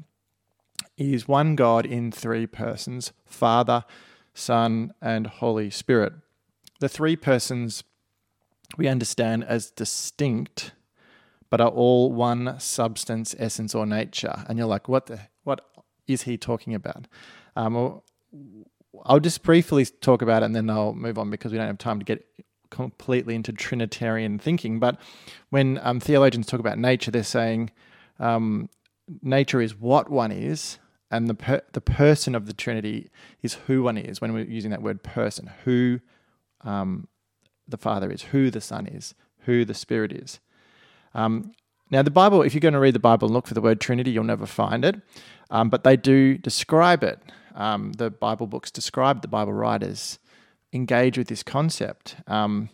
is 0.98 1.27
one 1.27 1.56
God 1.56 1.86
in 1.86 2.12
three 2.12 2.48
persons 2.48 3.13
Father, 3.27 3.86
Son, 4.39 4.93
and 5.01 5.27
Holy 5.27 5.69
Spirit. 5.69 6.13
The 6.79 6.89
three 6.89 7.15
persons 7.15 7.84
we 8.77 8.88
understand 8.88 9.43
as 9.43 9.72
distinct 9.72 10.74
but 11.50 11.60
are 11.60 11.69
all 11.69 12.12
one 12.12 12.60
substance, 12.60 13.36
essence, 13.39 13.74
or 13.74 13.86
nature. 13.86 14.46
And 14.48 14.58
you're 14.58 14.67
like, 14.67 14.88
what 14.88 15.08
the 15.08 15.19
what 15.43 15.62
is 16.08 16.24
he 16.24 16.38
talking 16.38 16.75
about? 16.75 17.08
Um, 17.55 18.01
I'll 19.05 19.19
just 19.19 19.43
briefly 19.43 19.86
talk 19.86 20.22
about 20.22 20.43
it 20.43 20.46
and 20.46 20.55
then 20.55 20.69
I'll 20.69 20.93
move 20.93 21.17
on 21.17 21.29
because 21.29 21.51
we 21.51 21.58
don't 21.58 21.67
have 21.67 21.77
time 21.77 22.00
to 22.00 22.05
get 22.05 22.25
completely 22.69 23.36
into 23.36 23.51
Trinitarian 23.51 24.38
thinking. 24.38 24.79
But 24.79 25.00
when 25.50 25.79
um, 25.81 26.00
theologians 26.00 26.48
talk 26.48 26.60
about 26.60 26.77
nature, 26.77 27.12
they're 27.12 27.24
saying 27.24 27.72
um, 28.19 28.69
nature 29.22 29.62
is 29.62 29.75
what 29.75 30.10
one 30.10 30.31
is, 30.31 30.77
and 31.12 31.28
the 31.28 31.34
per- 31.34 31.63
the 31.74 31.82
person 31.82 32.36
of 32.36 32.46
the 32.46 32.54
Trinity 32.54 33.10
is 33.42 33.56
who 33.68 33.84
one 33.84 33.98
is. 33.98 34.22
When 34.22 34.34
we're 34.34 34.46
using 34.46 34.72
that 34.72 34.82
word 34.82 35.04
person, 35.04 35.51
who 35.66 36.00
um, 36.62 37.08
the 37.68 37.78
Father 37.78 38.12
is, 38.12 38.24
who 38.24 38.51
the 38.51 38.62
Son 38.62 38.88
is, 38.88 39.16
who 39.39 39.66
the 39.66 39.74
Spirit 39.74 40.12
is. 40.12 40.39
Um, 41.13 41.54
now, 41.92 42.04
the 42.04 42.12
Bible, 42.12 42.44
if 42.44 42.54
you're 42.54 42.62
going 42.62 42.75
to 42.75 42.80
read 42.80 42.94
the 42.94 43.00
Bible 43.00 43.28
and 43.28 43.34
look 43.34 43.48
for 43.48 43.56
the 43.56 43.62
word 43.62 43.82
Trinity, 43.82 44.12
you'll 44.12 44.24
never 44.24 44.46
find 44.46 44.86
it, 44.86 45.01
um, 45.50 45.70
but 45.70 45.84
they 45.84 45.98
do 45.98 46.38
describe 46.38 47.04
it. 47.04 47.20
Um, 47.56 47.94
the 47.94 48.12
Bible 48.12 48.46
books 48.46 48.70
describe 48.70 49.22
the 49.22 49.28
Bible 49.28 49.54
writers 49.54 50.20
engage 50.72 51.18
with 51.18 51.28
this 51.28 51.42
concept. 51.42 52.16
Um, 52.28 52.70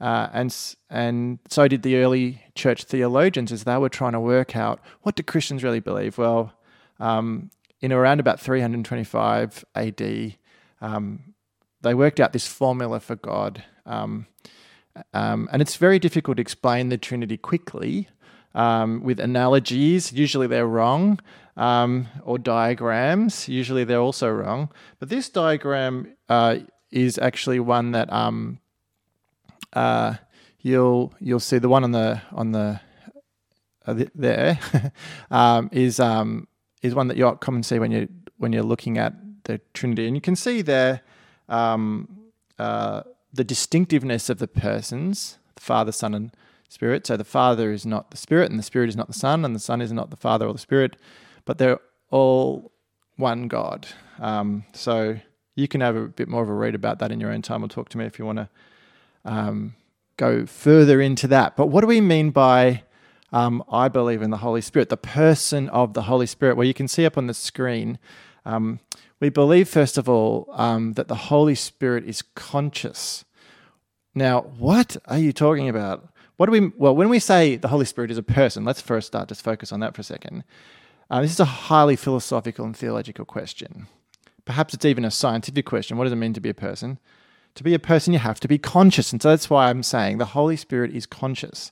uh, 0.00 0.28
and 0.32 0.74
and 0.90 1.38
so 1.48 1.68
did 1.68 1.82
the 1.82 1.96
early 1.96 2.42
church 2.54 2.84
theologians 2.84 3.52
as 3.52 3.64
they 3.64 3.76
were 3.76 3.88
trying 3.88 4.12
to 4.12 4.20
work 4.20 4.56
out 4.56 4.80
what 5.02 5.14
do 5.14 5.22
Christians 5.22 5.62
really 5.62 5.80
believe. 5.80 6.18
Well, 6.18 6.52
um, 6.98 7.50
in 7.82 7.92
around 7.92 8.20
about 8.20 8.40
325 8.40 9.64
AD, 9.74 10.36
um, 10.80 11.34
they 11.82 11.94
worked 11.94 12.20
out 12.20 12.32
this 12.32 12.46
formula 12.46 13.00
for 13.00 13.16
God, 13.16 13.64
um, 13.84 14.26
um, 15.12 15.48
and 15.52 15.60
it's 15.60 15.76
very 15.76 15.98
difficult 15.98 16.36
to 16.36 16.40
explain 16.40 16.88
the 16.88 16.96
Trinity 16.96 17.36
quickly 17.36 18.08
um, 18.54 19.02
with 19.02 19.18
analogies. 19.18 20.12
Usually 20.12 20.46
they're 20.46 20.66
wrong, 20.66 21.18
um, 21.56 22.08
or 22.22 22.38
diagrams. 22.38 23.48
Usually 23.48 23.84
they're 23.84 24.00
also 24.00 24.30
wrong. 24.30 24.70
But 24.98 25.08
this 25.08 25.28
diagram 25.28 26.14
uh, 26.28 26.58
is 26.90 27.18
actually 27.18 27.60
one 27.60 27.92
that 27.92 28.12
um, 28.12 28.60
uh, 29.72 30.14
you'll 30.60 31.12
you'll 31.20 31.40
see 31.40 31.58
the 31.58 31.68
one 31.68 31.84
on 31.84 31.92
the 31.92 32.22
on 32.32 32.52
the 32.52 32.80
uh, 33.86 34.04
there 34.14 34.58
is 35.72 35.98
um, 35.98 36.46
is 36.82 36.94
one 36.94 37.08
that 37.08 37.16
you 37.16 37.26
often 37.26 37.62
see 37.62 37.78
when 37.78 37.90
you 37.90 38.08
when 38.38 38.52
you're 38.52 38.62
looking 38.62 38.98
at 38.98 39.14
the 39.44 39.60
Trinity, 39.72 40.06
and 40.06 40.16
you 40.16 40.20
can 40.20 40.36
see 40.36 40.62
there 40.62 41.00
um, 41.48 42.08
uh, 42.58 43.02
the 43.32 43.44
distinctiveness 43.44 44.28
of 44.28 44.38
the 44.38 44.48
persons, 44.48 45.38
the 45.54 45.60
Father, 45.60 45.92
Son, 45.92 46.14
and 46.14 46.32
Spirit. 46.68 47.06
So 47.06 47.16
the 47.16 47.24
Father 47.24 47.72
is 47.72 47.86
not 47.86 48.10
the 48.10 48.16
Spirit, 48.16 48.50
and 48.50 48.58
the 48.58 48.64
Spirit 48.64 48.88
is 48.88 48.96
not 48.96 49.06
the 49.06 49.14
Son, 49.14 49.44
and 49.44 49.54
the 49.54 49.60
Son 49.60 49.80
is 49.80 49.92
not 49.92 50.10
the 50.10 50.16
Father 50.16 50.46
or 50.46 50.52
the 50.52 50.58
Spirit, 50.58 50.96
but 51.44 51.58
they're 51.58 51.80
all 52.10 52.72
one 53.16 53.48
God. 53.48 53.86
Um, 54.18 54.64
so 54.72 55.18
you 55.54 55.68
can 55.68 55.80
have 55.80 55.96
a 55.96 56.08
bit 56.08 56.28
more 56.28 56.42
of 56.42 56.48
a 56.48 56.54
read 56.54 56.74
about 56.74 56.98
that 56.98 57.12
in 57.12 57.20
your 57.20 57.30
own 57.30 57.42
time, 57.42 57.62
or 57.62 57.68
talk 57.68 57.88
to 57.90 57.98
me 57.98 58.04
if 58.06 58.18
you 58.18 58.26
want 58.26 58.38
to 58.38 58.48
um, 59.24 59.74
go 60.16 60.46
further 60.46 61.00
into 61.00 61.26
that. 61.28 61.56
But 61.56 61.66
what 61.66 61.82
do 61.82 61.86
we 61.86 62.00
mean 62.00 62.30
by 62.30 62.82
um, 63.32 63.64
I 63.70 63.88
believe 63.88 64.22
in 64.22 64.30
the 64.30 64.38
Holy 64.38 64.60
Spirit, 64.60 64.88
the 64.88 64.96
person 64.96 65.68
of 65.70 65.94
the 65.94 66.02
Holy 66.02 66.26
Spirit? 66.26 66.56
Well, 66.56 66.66
you 66.66 66.74
can 66.74 66.88
see 66.88 67.06
up 67.06 67.16
on 67.16 67.26
the 67.26 67.34
screen. 67.34 67.98
Um, 68.44 68.80
we 69.20 69.28
believe, 69.28 69.68
first 69.68 69.98
of 69.98 70.08
all, 70.08 70.48
um, 70.52 70.94
that 70.94 71.08
the 71.08 71.14
Holy 71.14 71.54
Spirit 71.54 72.04
is 72.04 72.22
conscious. 72.34 73.24
Now, 74.14 74.42
what 74.42 74.96
are 75.06 75.18
you 75.18 75.32
talking 75.32 75.68
about? 75.68 76.08
What 76.36 76.46
do 76.46 76.52
we? 76.52 76.72
Well, 76.76 76.94
when 76.94 77.08
we 77.08 77.18
say 77.18 77.56
the 77.56 77.68
Holy 77.68 77.84
Spirit 77.84 78.10
is 78.10 78.18
a 78.18 78.22
person, 78.22 78.64
let's 78.64 78.80
first 78.80 79.06
start. 79.06 79.28
Just 79.28 79.42
focus 79.42 79.72
on 79.72 79.80
that 79.80 79.94
for 79.94 80.00
a 80.00 80.04
second. 80.04 80.44
Uh, 81.10 81.22
this 81.22 81.32
is 81.32 81.40
a 81.40 81.44
highly 81.44 81.96
philosophical 81.96 82.64
and 82.64 82.76
theological 82.76 83.24
question. 83.24 83.86
Perhaps 84.44 84.74
it's 84.74 84.84
even 84.84 85.04
a 85.04 85.10
scientific 85.10 85.66
question. 85.66 85.96
What 85.96 86.04
does 86.04 86.12
it 86.12 86.16
mean 86.16 86.32
to 86.32 86.40
be 86.40 86.48
a 86.48 86.54
person? 86.54 86.98
To 87.54 87.62
be 87.62 87.74
a 87.74 87.78
person, 87.78 88.12
you 88.12 88.18
have 88.18 88.40
to 88.40 88.48
be 88.48 88.58
conscious. 88.58 89.12
And 89.12 89.22
so 89.22 89.28
that's 89.28 89.50
why 89.50 89.68
I'm 89.68 89.82
saying 89.82 90.18
the 90.18 90.24
Holy 90.24 90.56
Spirit 90.56 90.94
is 90.94 91.06
conscious. 91.06 91.70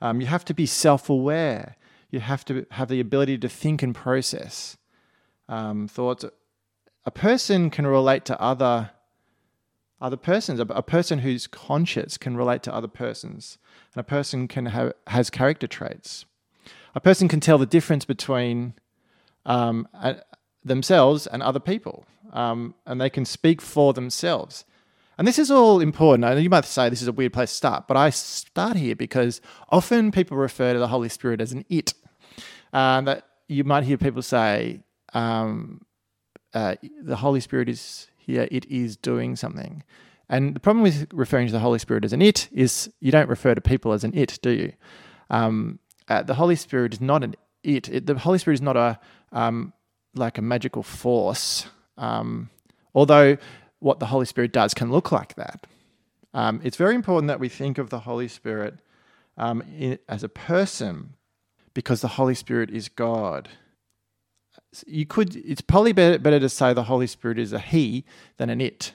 Um, 0.00 0.20
you 0.20 0.26
have 0.26 0.44
to 0.46 0.54
be 0.54 0.66
self 0.66 1.10
aware. 1.10 1.76
You 2.10 2.20
have 2.20 2.44
to 2.46 2.66
have 2.72 2.88
the 2.88 3.00
ability 3.00 3.38
to 3.38 3.48
think 3.48 3.82
and 3.82 3.94
process 3.94 4.76
um, 5.48 5.88
thoughts. 5.88 6.24
A 7.04 7.10
person 7.10 7.70
can 7.70 7.86
relate 7.86 8.24
to 8.26 8.40
other 8.40 8.90
other 10.00 10.16
persons. 10.16 10.60
A, 10.60 10.62
a, 10.64 10.82
person 10.82 11.20
who's 11.20 11.46
conscious 11.46 12.16
can 12.16 12.36
relate 12.36 12.62
to 12.62 12.74
other 12.74 12.88
persons, 12.88 13.58
and 13.94 14.00
a 14.00 14.04
person 14.04 14.46
can 14.46 14.66
have 14.66 14.92
has 15.08 15.30
character 15.30 15.66
traits. 15.66 16.24
A 16.94 17.00
person 17.00 17.28
can 17.28 17.40
tell 17.40 17.58
the 17.58 17.66
difference 17.66 18.04
between 18.04 18.74
um, 19.44 19.88
themselves 20.64 21.26
and 21.26 21.42
other 21.42 21.60
people, 21.60 22.06
um, 22.32 22.74
and 22.86 23.00
they 23.00 23.10
can 23.10 23.24
speak 23.24 23.60
for 23.60 23.92
themselves. 23.92 24.64
And 25.18 25.26
this 25.26 25.38
is 25.38 25.50
all 25.50 25.80
important. 25.80 26.24
I 26.24 26.34
know 26.34 26.40
you 26.40 26.48
might 26.48 26.64
say 26.64 26.88
this 26.88 27.02
is 27.02 27.08
a 27.08 27.12
weird 27.12 27.32
place 27.32 27.50
to 27.50 27.56
start, 27.56 27.88
but 27.88 27.96
I 27.96 28.10
start 28.10 28.76
here 28.76 28.94
because 28.94 29.40
often 29.68 30.12
people 30.12 30.36
refer 30.36 30.72
to 30.72 30.78
the 30.78 30.88
Holy 30.88 31.08
Spirit 31.08 31.40
as 31.40 31.52
an 31.52 31.64
it. 31.68 31.92
Um, 32.72 33.06
that 33.06 33.26
you 33.48 33.64
might 33.64 33.82
hear 33.82 33.98
people 33.98 34.22
say, 34.22 34.80
um, 35.14 35.80
uh, 36.54 36.76
the 37.02 37.16
Holy 37.16 37.40
Spirit 37.40 37.68
is 37.68 38.08
here, 38.16 38.46
it 38.52 38.64
is 38.66 38.96
doing 38.96 39.34
something. 39.34 39.82
And 40.28 40.54
the 40.54 40.60
problem 40.60 40.82
with 40.82 41.08
referring 41.12 41.46
to 41.46 41.52
the 41.52 41.58
Holy 41.58 41.78
Spirit 41.80 42.04
as 42.04 42.12
an 42.12 42.22
it 42.22 42.48
is 42.52 42.90
you 43.00 43.10
don't 43.10 43.28
refer 43.28 43.54
to 43.54 43.60
people 43.60 43.92
as 43.92 44.04
an 44.04 44.16
it, 44.16 44.38
do 44.40 44.50
you? 44.50 44.72
Um, 45.30 45.80
uh, 46.06 46.22
the 46.22 46.34
Holy 46.34 46.56
Spirit 46.56 46.92
is 46.92 47.00
not 47.00 47.24
an 47.24 47.34
it. 47.64 47.88
it. 47.88 48.06
The 48.06 48.18
Holy 48.18 48.38
Spirit 48.38 48.54
is 48.54 48.62
not 48.62 48.76
a 48.76 49.00
um, 49.32 49.72
like 50.14 50.38
a 50.38 50.42
magical 50.42 50.82
force. 50.82 51.66
Um, 51.96 52.50
although 52.94 53.36
what 53.80 54.00
the 54.00 54.06
Holy 54.06 54.26
Spirit 54.26 54.52
does 54.52 54.74
can 54.74 54.90
look 54.90 55.12
like 55.12 55.34
that. 55.34 55.66
Um, 56.34 56.60
it's 56.62 56.76
very 56.76 56.94
important 56.94 57.28
that 57.28 57.40
we 57.40 57.48
think 57.48 57.78
of 57.78 57.90
the 57.90 58.00
Holy 58.00 58.28
Spirit 58.28 58.78
um, 59.36 59.62
in, 59.78 59.98
as 60.08 60.22
a 60.22 60.28
person 60.28 61.14
because 61.74 62.00
the 62.00 62.08
Holy 62.08 62.34
Spirit 62.34 62.70
is 62.70 62.88
God. 62.88 63.48
You 64.86 65.06
could, 65.06 65.36
it's 65.36 65.60
probably 65.60 65.92
better, 65.92 66.18
better 66.18 66.40
to 66.40 66.48
say 66.48 66.72
the 66.74 66.84
Holy 66.84 67.06
Spirit 67.06 67.38
is 67.38 67.52
a 67.52 67.58
he 67.58 68.04
than 68.36 68.50
an 68.50 68.60
it. 68.60 68.92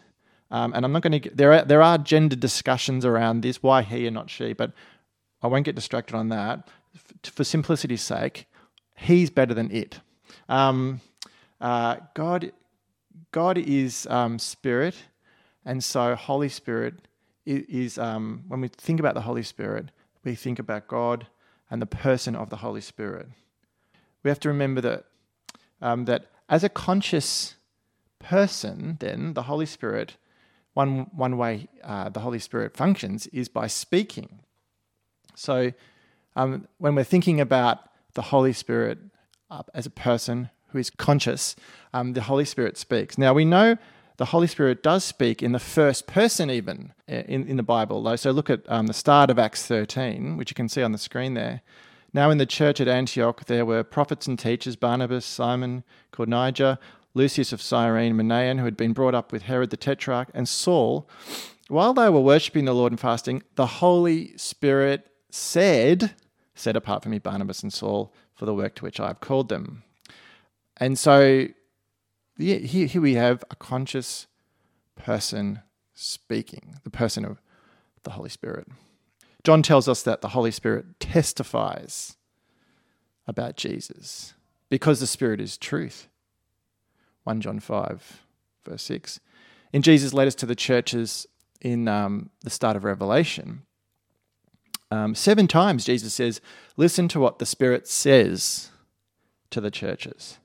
Um, 0.51 0.73
and 0.73 0.85
I'm 0.85 0.91
not 0.91 1.01
going 1.01 1.19
to, 1.19 1.29
there 1.33 1.53
are, 1.53 1.63
there 1.63 1.81
are 1.81 1.97
gender 1.97 2.35
discussions 2.35 3.05
around 3.05 3.41
this, 3.41 3.63
why 3.63 3.81
he 3.81 4.05
and 4.05 4.13
not 4.13 4.29
she, 4.29 4.53
but 4.53 4.71
I 5.41 5.47
won't 5.47 5.65
get 5.65 5.75
distracted 5.75 6.15
on 6.15 6.29
that. 6.29 6.67
For 7.23 7.43
simplicity's 7.43 8.03
sake, 8.03 8.45
he's 8.95 9.29
better 9.29 9.53
than 9.53 9.71
it. 9.71 9.99
Um, 10.47 11.01
uh, 11.59 11.97
God 12.13 12.51
God 13.33 13.57
is 13.57 14.05
um, 14.11 14.37
spirit, 14.37 14.95
and 15.65 15.83
so 15.83 16.15
Holy 16.15 16.49
Spirit 16.49 17.07
is, 17.47 17.97
um, 17.97 18.43
when 18.47 18.61
we 18.61 18.67
think 18.67 18.99
about 18.99 19.15
the 19.15 19.21
Holy 19.21 19.41
Spirit, 19.41 19.89
we 20.23 20.35
think 20.35 20.59
about 20.59 20.87
God 20.87 21.25
and 21.69 21.81
the 21.81 21.87
person 21.87 22.35
of 22.35 22.51
the 22.51 22.57
Holy 22.57 22.79
Spirit. 22.79 23.27
We 24.21 24.29
have 24.29 24.39
to 24.41 24.49
remember 24.49 24.81
that 24.81 25.05
um, 25.81 26.05
that 26.05 26.27
as 26.47 26.63
a 26.63 26.69
conscious 26.69 27.55
person, 28.19 28.97
then 28.99 29.33
the 29.33 29.43
Holy 29.43 29.65
Spirit, 29.65 30.15
one 30.75 31.07
one 31.11 31.35
way 31.35 31.67
uh, 31.83 32.09
the 32.09 32.19
Holy 32.19 32.39
Spirit 32.39 32.77
functions 32.77 33.25
is 33.27 33.49
by 33.49 33.65
speaking. 33.65 34.41
So, 35.33 35.73
um, 36.35 36.67
when 36.77 36.93
we're 36.93 37.03
thinking 37.03 37.41
about 37.41 37.79
the 38.13 38.21
Holy 38.21 38.53
Spirit 38.53 38.99
uh, 39.49 39.63
as 39.73 39.87
a 39.87 39.89
person 39.89 40.51
who 40.73 40.79
is 40.79 40.89
conscious, 40.89 41.55
um, 41.93 42.13
the 42.13 42.23
Holy 42.23 42.45
Spirit 42.45 42.77
speaks. 42.77 43.17
Now 43.17 43.33
we 43.33 43.45
know 43.45 43.77
the 44.17 44.25
Holy 44.25 44.47
Spirit 44.47 44.83
does 44.83 45.03
speak 45.03 45.41
in 45.41 45.53
the 45.53 45.59
first 45.59 46.05
person, 46.05 46.51
even 46.51 46.93
uh, 47.09 47.23
in, 47.27 47.47
in 47.47 47.57
the 47.57 47.63
Bible. 47.63 48.03
Though 48.03 48.15
so 48.15 48.31
look 48.31 48.49
at 48.49 48.61
um, 48.67 48.87
the 48.87 48.93
start 48.93 49.29
of 49.29 49.39
Acts 49.39 49.65
13, 49.65 50.37
which 50.37 50.51
you 50.51 50.55
can 50.55 50.69
see 50.69 50.83
on 50.83 50.91
the 50.91 50.97
screen 50.97 51.33
there. 51.33 51.61
Now, 52.15 52.29
in 52.29 52.37
the 52.37 52.45
church 52.45 52.79
at 52.79 52.87
Antioch, 52.87 53.45
there 53.45 53.65
were 53.65 53.83
prophets 53.83 54.27
and 54.27 54.37
teachers 54.37 54.75
Barnabas, 54.75 55.25
Simon, 55.25 55.83
called 56.11 56.29
Niger, 56.29 56.77
Lucius 57.15 57.51
of 57.51 57.61
Cyrene, 57.61 58.13
Manaen, 58.13 58.59
who 58.59 58.65
had 58.65 58.77
been 58.77 58.93
brought 58.93 59.15
up 59.15 59.31
with 59.31 59.43
Herod 59.43 59.71
the 59.71 59.77
Tetrarch, 59.77 60.29
and 60.33 60.47
Saul. 60.47 61.09
While 61.69 61.95
they 61.95 62.09
were 62.09 62.19
worshipping 62.19 62.65
the 62.65 62.73
Lord 62.73 62.91
and 62.91 62.99
fasting, 62.99 63.41
the 63.55 63.65
Holy 63.65 64.37
Spirit 64.37 65.07
said, 65.31 66.13
Set 66.53 66.75
apart 66.75 67.01
for 67.01 67.09
me 67.09 67.17
Barnabas 67.17 67.63
and 67.63 67.73
Saul 67.73 68.13
for 68.35 68.45
the 68.45 68.53
work 68.53 68.75
to 68.75 68.83
which 68.83 68.99
I 68.99 69.07
have 69.07 69.19
called 69.19 69.49
them. 69.49 69.83
And 70.83 70.99
so 70.99 71.47
here, 72.37 72.59
here 72.59 73.01
we 73.01 73.13
have 73.13 73.41
a 73.49 73.55
conscious 73.55 74.27
person 74.97 75.61
speaking, 75.93 76.77
the 76.83 76.89
person 76.89 77.23
of 77.23 77.41
the 78.03 78.11
Holy 78.11 78.27
Spirit. 78.27 78.67
John 79.45 79.63
tells 79.63 79.87
us 79.87 80.03
that 80.03 80.19
the 80.19 80.27
Holy 80.27 80.51
Spirit 80.51 80.99
testifies 80.99 82.17
about 83.25 83.55
Jesus 83.55 84.33
because 84.67 84.99
the 84.99 85.07
Spirit 85.07 85.39
is 85.39 85.57
truth. 85.57 86.09
1 87.23 87.39
John 87.39 87.61
5, 87.61 88.19
verse 88.65 88.83
6. 88.83 89.21
In 89.71 89.83
Jesus' 89.83 90.13
letters 90.13 90.35
to 90.35 90.45
the 90.45 90.53
churches 90.53 91.25
in 91.61 91.87
um, 91.87 92.29
the 92.41 92.49
start 92.49 92.75
of 92.75 92.83
Revelation, 92.83 93.61
um, 94.91 95.15
seven 95.15 95.47
times 95.47 95.85
Jesus 95.85 96.13
says, 96.13 96.41
Listen 96.75 97.07
to 97.07 97.21
what 97.21 97.39
the 97.39 97.45
Spirit 97.45 97.87
says 97.87 98.69
to 99.49 99.61
the 99.61 99.71
churches. 99.71 100.39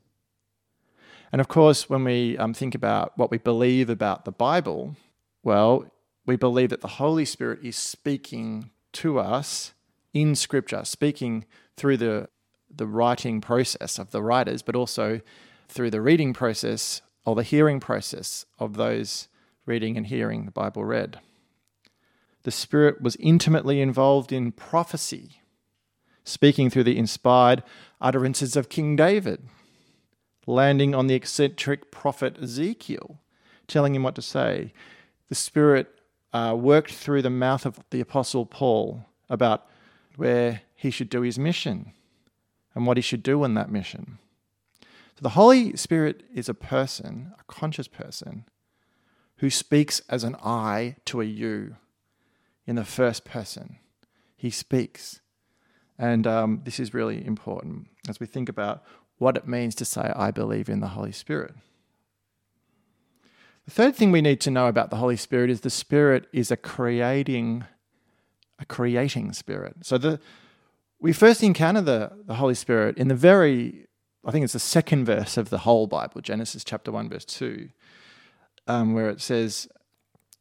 And 1.32 1.40
of 1.40 1.48
course, 1.48 1.90
when 1.90 2.04
we 2.04 2.38
um, 2.38 2.54
think 2.54 2.74
about 2.74 3.16
what 3.16 3.30
we 3.30 3.38
believe 3.38 3.90
about 3.90 4.24
the 4.24 4.32
Bible, 4.32 4.96
well, 5.42 5.86
we 6.26 6.36
believe 6.36 6.70
that 6.70 6.80
the 6.80 6.88
Holy 6.88 7.24
Spirit 7.24 7.60
is 7.62 7.76
speaking 7.76 8.70
to 8.92 9.18
us 9.18 9.72
in 10.14 10.34
Scripture, 10.34 10.84
speaking 10.84 11.44
through 11.76 11.98
the, 11.98 12.28
the 12.74 12.86
writing 12.86 13.40
process 13.40 13.98
of 13.98 14.10
the 14.10 14.22
writers, 14.22 14.62
but 14.62 14.74
also 14.74 15.20
through 15.68 15.90
the 15.90 16.00
reading 16.00 16.32
process 16.32 17.02
or 17.24 17.34
the 17.34 17.42
hearing 17.42 17.78
process 17.78 18.46
of 18.58 18.76
those 18.76 19.28
reading 19.66 19.96
and 19.96 20.06
hearing 20.06 20.46
the 20.46 20.50
Bible 20.50 20.84
read. 20.84 21.18
The 22.44 22.50
Spirit 22.50 23.02
was 23.02 23.16
intimately 23.16 23.82
involved 23.82 24.32
in 24.32 24.52
prophecy, 24.52 25.42
speaking 26.24 26.70
through 26.70 26.84
the 26.84 26.96
inspired 26.96 27.62
utterances 28.00 28.56
of 28.56 28.70
King 28.70 28.96
David 28.96 29.42
landing 30.48 30.94
on 30.94 31.06
the 31.06 31.14
eccentric 31.14 31.90
prophet 31.90 32.36
Ezekiel, 32.42 33.18
telling 33.66 33.94
him 33.94 34.02
what 34.02 34.14
to 34.14 34.22
say. 34.22 34.72
the 35.28 35.34
Spirit 35.34 35.94
uh, 36.32 36.56
worked 36.58 36.92
through 36.92 37.22
the 37.22 37.30
mouth 37.30 37.66
of 37.66 37.78
the 37.90 38.00
Apostle 38.00 38.46
Paul 38.46 39.04
about 39.28 39.66
where 40.16 40.62
he 40.74 40.90
should 40.90 41.10
do 41.10 41.20
his 41.20 41.38
mission 41.38 41.92
and 42.74 42.86
what 42.86 42.96
he 42.96 43.02
should 43.02 43.22
do 43.22 43.44
in 43.44 43.54
that 43.54 43.70
mission. 43.70 44.18
So 44.82 45.22
the 45.22 45.30
Holy 45.30 45.76
Spirit 45.76 46.22
is 46.34 46.48
a 46.48 46.54
person, 46.54 47.32
a 47.38 47.44
conscious 47.52 47.88
person, 47.88 48.44
who 49.38 49.50
speaks 49.50 50.00
as 50.08 50.24
an 50.24 50.36
I 50.42 50.96
to 51.06 51.20
a 51.20 51.24
you 51.24 51.76
in 52.66 52.76
the 52.76 52.84
first 52.84 53.24
person. 53.24 53.76
He 54.36 54.50
speaks. 54.50 55.20
And 55.98 56.26
um, 56.26 56.62
this 56.64 56.80
is 56.80 56.94
really 56.94 57.24
important 57.24 57.88
as 58.08 58.20
we 58.20 58.26
think 58.26 58.48
about 58.48 58.84
what 59.18 59.36
it 59.36 59.46
means 59.46 59.74
to 59.76 59.84
say, 59.84 60.12
I 60.14 60.30
believe 60.30 60.68
in 60.68 60.80
the 60.80 60.88
Holy 60.88 61.12
Spirit. 61.12 61.54
The 63.64 63.70
third 63.70 63.96
thing 63.96 64.12
we 64.12 64.22
need 64.22 64.40
to 64.42 64.50
know 64.50 64.66
about 64.66 64.90
the 64.90 64.96
Holy 64.96 65.16
Spirit 65.16 65.50
is 65.50 65.60
the 65.60 65.70
Spirit 65.70 66.26
is 66.32 66.50
a 66.50 66.56
creating, 66.56 67.64
a 68.58 68.64
creating 68.64 69.32
spirit. 69.34 69.76
So 69.82 69.98
the 69.98 70.20
we 71.00 71.12
first 71.12 71.42
encounter 71.42 71.80
the, 71.80 72.12
the 72.26 72.34
Holy 72.34 72.54
Spirit 72.54 72.96
in 72.96 73.08
the 73.08 73.14
very, 73.14 73.86
I 74.24 74.30
think 74.30 74.44
it's 74.44 74.52
the 74.52 74.58
second 74.58 75.04
verse 75.04 75.36
of 75.36 75.50
the 75.50 75.58
whole 75.58 75.86
Bible, 75.86 76.20
Genesis 76.20 76.64
chapter 76.64 76.90
1, 76.90 77.08
verse 77.08 77.24
2, 77.24 77.68
um, 78.66 78.94
where 78.94 79.08
it 79.08 79.20
says, 79.20 79.68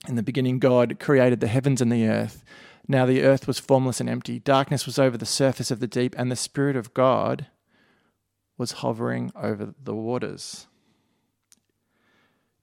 In 0.08 0.16
the 0.16 0.24
beginning, 0.24 0.60
God 0.60 1.00
created 1.00 1.42
the 1.42 1.48
heavens 1.48 1.80
and 1.80 1.92
the 1.92 2.08
earth. 2.08 2.44
Now 2.88 3.06
the 3.06 3.24
earth 3.24 3.46
was 3.46 3.60
formless 3.60 4.00
and 4.00 4.10
empty. 4.10 4.40
Darkness 4.40 4.86
was 4.86 4.98
over 4.98 5.18
the 5.18 5.26
surface 5.26 5.70
of 5.70 5.80
the 5.80 5.88
deep, 5.88 6.16
and 6.18 6.32
the 6.32 6.36
Spirit 6.36 6.76
of 6.76 6.94
God 6.94 7.48
was 8.58 8.74
hovering 8.74 9.32
over 9.36 9.74
the 9.84 9.96
waters. 9.96 10.68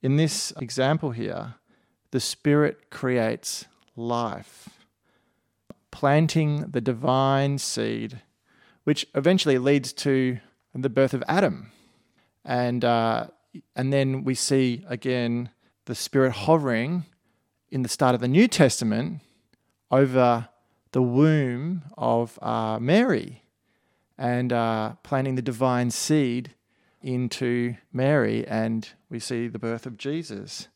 In 0.02 0.16
this 0.16 0.52
example 0.60 1.12
here, 1.12 1.54
the 2.10 2.20
Spirit 2.20 2.90
creates 2.90 3.64
life, 3.96 4.68
planting 5.90 6.62
the 6.70 6.80
divine 6.80 7.58
seed, 7.58 8.20
which 8.84 9.06
eventually 9.14 9.58
leads 9.58 9.92
to 9.92 10.38
the 10.74 10.90
birth 10.90 11.14
of 11.14 11.22
Adam. 11.28 11.70
And, 12.44 12.84
uh, 12.84 13.28
and 13.76 13.92
then 13.92 14.24
we 14.24 14.34
see 14.34 14.84
again 14.88 15.50
the 15.86 15.94
Spirit 15.94 16.32
hovering 16.32 17.04
in 17.70 17.82
the 17.82 17.88
start 17.88 18.14
of 18.14 18.20
the 18.20 18.28
New 18.28 18.48
Testament 18.48 19.20
over 19.90 20.48
the 20.92 21.02
womb 21.02 21.82
of 21.96 22.38
uh, 22.42 22.78
Mary 22.80 23.43
and 24.18 24.52
uh, 24.52 24.94
planting 25.02 25.34
the 25.34 25.42
divine 25.42 25.90
seed 25.90 26.54
into 27.02 27.76
Mary, 27.92 28.46
and 28.46 28.88
we 29.10 29.18
see 29.18 29.48
the 29.48 29.58
birth 29.58 29.86
of 29.86 29.98
Jesus. 29.98 30.68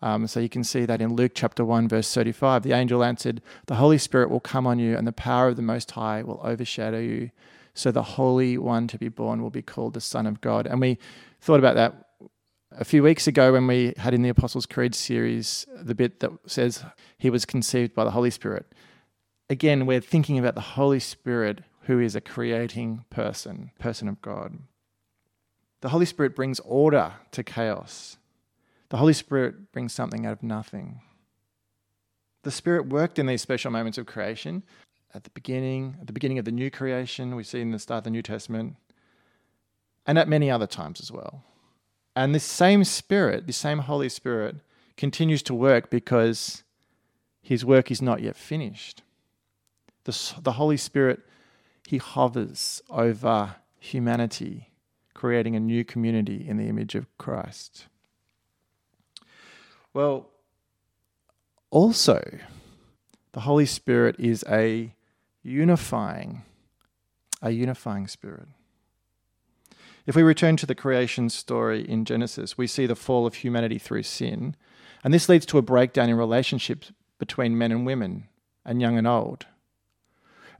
Um, 0.00 0.26
so 0.26 0.40
you 0.40 0.48
can 0.48 0.64
see 0.64 0.84
that 0.84 1.00
in 1.00 1.14
Luke 1.14 1.32
chapter 1.34 1.64
1, 1.64 1.88
verse 1.88 2.12
35. 2.12 2.62
The 2.62 2.72
angel 2.72 3.02
answered, 3.02 3.42
The 3.66 3.76
Holy 3.76 3.98
Spirit 3.98 4.30
will 4.30 4.40
come 4.40 4.66
on 4.66 4.78
you, 4.78 4.96
and 4.96 5.06
the 5.06 5.12
power 5.12 5.48
of 5.48 5.56
the 5.56 5.62
Most 5.62 5.90
High 5.92 6.22
will 6.22 6.40
overshadow 6.42 6.98
you. 6.98 7.30
So 7.74 7.92
the 7.92 8.02
Holy 8.02 8.58
One 8.58 8.88
to 8.88 8.98
be 8.98 9.08
born 9.08 9.42
will 9.42 9.50
be 9.50 9.62
called 9.62 9.94
the 9.94 10.00
Son 10.00 10.26
of 10.26 10.40
God. 10.40 10.66
And 10.66 10.80
we 10.80 10.98
thought 11.40 11.60
about 11.60 11.76
that 11.76 12.08
a 12.72 12.84
few 12.84 13.02
weeks 13.02 13.26
ago 13.26 13.52
when 13.52 13.66
we 13.66 13.94
had 13.96 14.14
in 14.14 14.22
the 14.22 14.28
Apostles' 14.28 14.66
Creed 14.66 14.94
series 14.94 15.66
the 15.74 15.94
bit 15.94 16.20
that 16.20 16.30
says 16.46 16.84
he 17.18 17.30
was 17.30 17.44
conceived 17.44 17.94
by 17.94 18.04
the 18.04 18.10
Holy 18.10 18.30
Spirit. 18.30 18.66
Again, 19.50 19.86
we're 19.86 20.00
thinking 20.00 20.38
about 20.38 20.54
the 20.54 20.60
Holy 20.60 21.00
Spirit 21.00 21.60
who 21.88 21.98
is 21.98 22.14
a 22.14 22.20
creating 22.20 23.02
person, 23.08 23.70
person 23.78 24.08
of 24.08 24.20
God. 24.20 24.58
The 25.80 25.88
Holy 25.88 26.04
Spirit 26.04 26.36
brings 26.36 26.60
order 26.60 27.14
to 27.32 27.42
chaos. 27.42 28.18
The 28.90 28.98
Holy 28.98 29.14
Spirit 29.14 29.72
brings 29.72 29.94
something 29.94 30.26
out 30.26 30.34
of 30.34 30.42
nothing. 30.42 31.00
The 32.42 32.50
Spirit 32.50 32.88
worked 32.88 33.18
in 33.18 33.24
these 33.24 33.40
special 33.40 33.70
moments 33.70 33.96
of 33.96 34.04
creation 34.04 34.64
at 35.14 35.24
the 35.24 35.30
beginning, 35.30 35.96
at 35.98 36.06
the 36.06 36.12
beginning 36.12 36.38
of 36.38 36.44
the 36.44 36.52
new 36.52 36.70
creation, 36.70 37.34
we 37.34 37.42
see 37.42 37.62
in 37.62 37.70
the 37.70 37.78
start 37.78 37.98
of 37.98 38.04
the 38.04 38.10
New 38.10 38.20
Testament, 38.20 38.76
and 40.06 40.18
at 40.18 40.28
many 40.28 40.50
other 40.50 40.66
times 40.66 41.00
as 41.00 41.10
well. 41.10 41.42
And 42.14 42.34
this 42.34 42.44
same 42.44 42.84
Spirit, 42.84 43.46
this 43.46 43.56
same 43.56 43.78
Holy 43.78 44.10
Spirit, 44.10 44.56
continues 44.98 45.42
to 45.44 45.54
work 45.54 45.88
because 45.88 46.64
his 47.40 47.64
work 47.64 47.90
is 47.90 48.02
not 48.02 48.20
yet 48.20 48.36
finished. 48.36 49.02
The, 50.04 50.34
the 50.42 50.52
Holy 50.52 50.76
Spirit, 50.76 51.20
he 51.88 51.96
hovers 51.96 52.82
over 52.90 53.56
humanity 53.78 54.68
creating 55.14 55.56
a 55.56 55.60
new 55.60 55.82
community 55.82 56.46
in 56.46 56.58
the 56.58 56.68
image 56.68 56.94
of 56.94 57.06
Christ. 57.16 57.86
Well, 59.94 60.28
also, 61.70 62.22
the 63.32 63.40
Holy 63.40 63.64
Spirit 63.64 64.16
is 64.18 64.44
a 64.46 64.94
unifying, 65.42 66.42
a 67.40 67.52
unifying 67.52 68.06
spirit. 68.06 68.48
If 70.04 70.14
we 70.14 70.22
return 70.22 70.58
to 70.58 70.66
the 70.66 70.74
creation 70.74 71.30
story 71.30 71.88
in 71.88 72.04
Genesis, 72.04 72.58
we 72.58 72.66
see 72.66 72.84
the 72.84 72.96
fall 72.96 73.26
of 73.26 73.36
humanity 73.36 73.78
through 73.78 74.02
sin, 74.02 74.56
and 75.02 75.14
this 75.14 75.30
leads 75.30 75.46
to 75.46 75.56
a 75.56 75.62
breakdown 75.62 76.10
in 76.10 76.16
relationships 76.16 76.92
between 77.18 77.56
men 77.56 77.72
and 77.72 77.86
women, 77.86 78.28
and 78.62 78.78
young 78.78 78.98
and 78.98 79.06
old. 79.06 79.46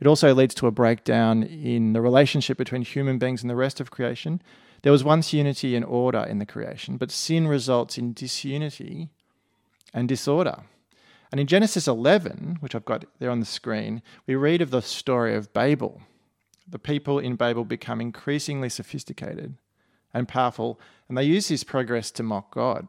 It 0.00 0.06
also 0.06 0.34
leads 0.34 0.54
to 0.56 0.66
a 0.66 0.72
breakdown 0.72 1.42
in 1.42 1.92
the 1.92 2.00
relationship 2.00 2.56
between 2.56 2.82
human 2.82 3.18
beings 3.18 3.42
and 3.42 3.50
the 3.50 3.56
rest 3.56 3.80
of 3.80 3.90
creation. 3.90 4.40
There 4.82 4.92
was 4.92 5.02
once 5.02 5.32
unity 5.32 5.74
and 5.74 5.84
order 5.84 6.20
in 6.20 6.38
the 6.38 6.46
creation, 6.46 6.96
but 6.96 7.11
sin 7.11 7.48
results 7.48 7.98
in 7.98 8.12
disunity 8.12 9.08
and 9.92 10.08
disorder. 10.08 10.62
And 11.30 11.40
in 11.40 11.46
Genesis 11.46 11.88
11, 11.88 12.58
which 12.61 12.74
I've 12.74 12.84
got 12.84 13.04
there 13.18 13.30
on 13.30 13.40
the 13.40 13.46
screen, 13.46 14.02
we 14.26 14.34
read 14.34 14.62
of 14.62 14.70
the 14.70 14.80
story 14.80 15.34
of 15.34 15.52
Babel. 15.52 16.00
The 16.66 16.78
people 16.78 17.18
in 17.18 17.37
Babel 17.37 17.64
become 17.64 18.00
increasingly 18.00 18.68
sophisticated 18.68 19.56
and 20.14 20.28
powerful, 20.28 20.80
and 21.08 21.18
they 21.18 21.24
use 21.24 21.48
this 21.48 21.64
progress 21.64 22.11
to 22.12 22.22
mock 22.22 22.54
God. 22.54 22.88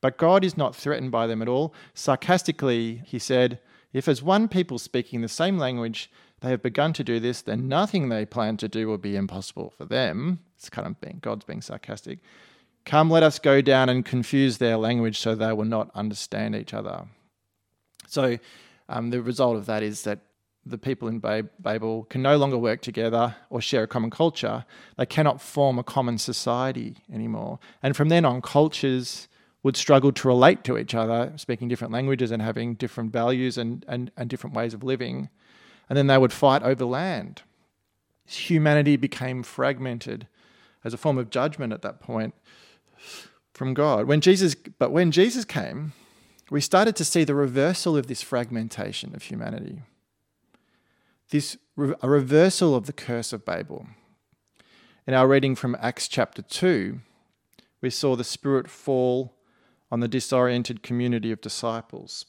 But 0.00 0.18
God 0.18 0.44
is 0.44 0.56
not 0.56 0.74
threatened 0.74 1.12
by 1.12 1.26
them 1.26 1.42
at 1.42 1.48
all. 1.48 1.74
Sarcastically, 1.94 3.02
he 3.06 3.18
said, 3.18 3.58
if 3.94 4.08
as 4.08 4.22
one 4.22 4.48
people 4.48 4.78
speaking 4.78 5.22
the 5.22 5.28
same 5.28 5.56
language 5.56 6.10
they 6.40 6.50
have 6.50 6.62
begun 6.62 6.92
to 6.92 7.02
do 7.02 7.18
this, 7.20 7.40
then 7.40 7.68
nothing 7.68 8.10
they 8.10 8.26
plan 8.26 8.58
to 8.58 8.68
do 8.68 8.86
will 8.86 8.98
be 8.98 9.16
impossible 9.16 9.72
for 9.78 9.86
them. 9.86 10.40
It's 10.58 10.68
kind 10.68 10.86
of 10.86 11.00
being 11.00 11.20
God's 11.22 11.46
being 11.46 11.62
sarcastic. 11.62 12.18
Come, 12.84 13.08
let 13.08 13.22
us 13.22 13.38
go 13.38 13.62
down 13.62 13.88
and 13.88 14.04
confuse 14.04 14.58
their 14.58 14.76
language 14.76 15.18
so 15.18 15.34
they 15.34 15.54
will 15.54 15.64
not 15.64 15.90
understand 15.94 16.54
each 16.54 16.74
other. 16.74 17.06
So 18.06 18.38
um, 18.90 19.08
the 19.08 19.22
result 19.22 19.56
of 19.56 19.64
that 19.66 19.82
is 19.82 20.02
that 20.02 20.18
the 20.66 20.76
people 20.76 21.08
in 21.08 21.18
Babel 21.18 22.04
can 22.04 22.20
no 22.20 22.36
longer 22.36 22.58
work 22.58 22.82
together 22.82 23.36
or 23.48 23.60
share 23.60 23.84
a 23.84 23.86
common 23.86 24.10
culture. 24.10 24.64
They 24.96 25.06
cannot 25.06 25.40
form 25.40 25.78
a 25.78 25.84
common 25.84 26.18
society 26.18 26.98
anymore. 27.12 27.58
And 27.82 27.96
from 27.96 28.08
then 28.08 28.24
on, 28.24 28.42
cultures 28.42 29.28
would 29.64 29.76
struggle 29.76 30.12
to 30.12 30.28
relate 30.28 30.62
to 30.62 30.78
each 30.78 30.94
other, 30.94 31.32
speaking 31.36 31.68
different 31.68 31.92
languages 31.92 32.30
and 32.30 32.42
having 32.42 32.74
different 32.74 33.12
values 33.12 33.58
and, 33.58 33.84
and, 33.88 34.12
and 34.16 34.28
different 34.30 34.54
ways 34.54 34.74
of 34.74 34.84
living. 34.84 35.30
And 35.88 35.96
then 35.96 36.06
they 36.06 36.18
would 36.18 36.32
fight 36.32 36.62
over 36.62 36.84
land. 36.84 37.42
Humanity 38.26 38.96
became 38.96 39.42
fragmented 39.42 40.28
as 40.84 40.92
a 40.92 40.98
form 40.98 41.16
of 41.16 41.30
judgment 41.30 41.72
at 41.72 41.80
that 41.80 41.98
point 41.98 42.34
from 43.54 43.72
God. 43.72 44.06
When 44.06 44.20
Jesus, 44.20 44.54
but 44.54 44.92
when 44.92 45.10
Jesus 45.10 45.46
came, 45.46 45.94
we 46.50 46.60
started 46.60 46.94
to 46.96 47.04
see 47.04 47.24
the 47.24 47.34
reversal 47.34 47.96
of 47.96 48.06
this 48.06 48.20
fragmentation 48.20 49.14
of 49.16 49.24
humanity. 49.24 49.80
This 51.30 51.56
a 51.76 52.08
reversal 52.08 52.76
of 52.76 52.86
the 52.86 52.92
curse 52.92 53.32
of 53.32 53.44
Babel. 53.44 53.86
In 55.06 55.14
our 55.14 55.26
reading 55.26 55.56
from 55.56 55.76
Acts 55.80 56.06
chapter 56.06 56.42
2, 56.42 57.00
we 57.80 57.90
saw 57.90 58.14
the 58.14 58.24
Spirit 58.24 58.68
fall 58.70 59.33
on 59.94 60.00
the 60.00 60.08
disoriented 60.08 60.82
community 60.82 61.30
of 61.30 61.40
disciples. 61.40 62.26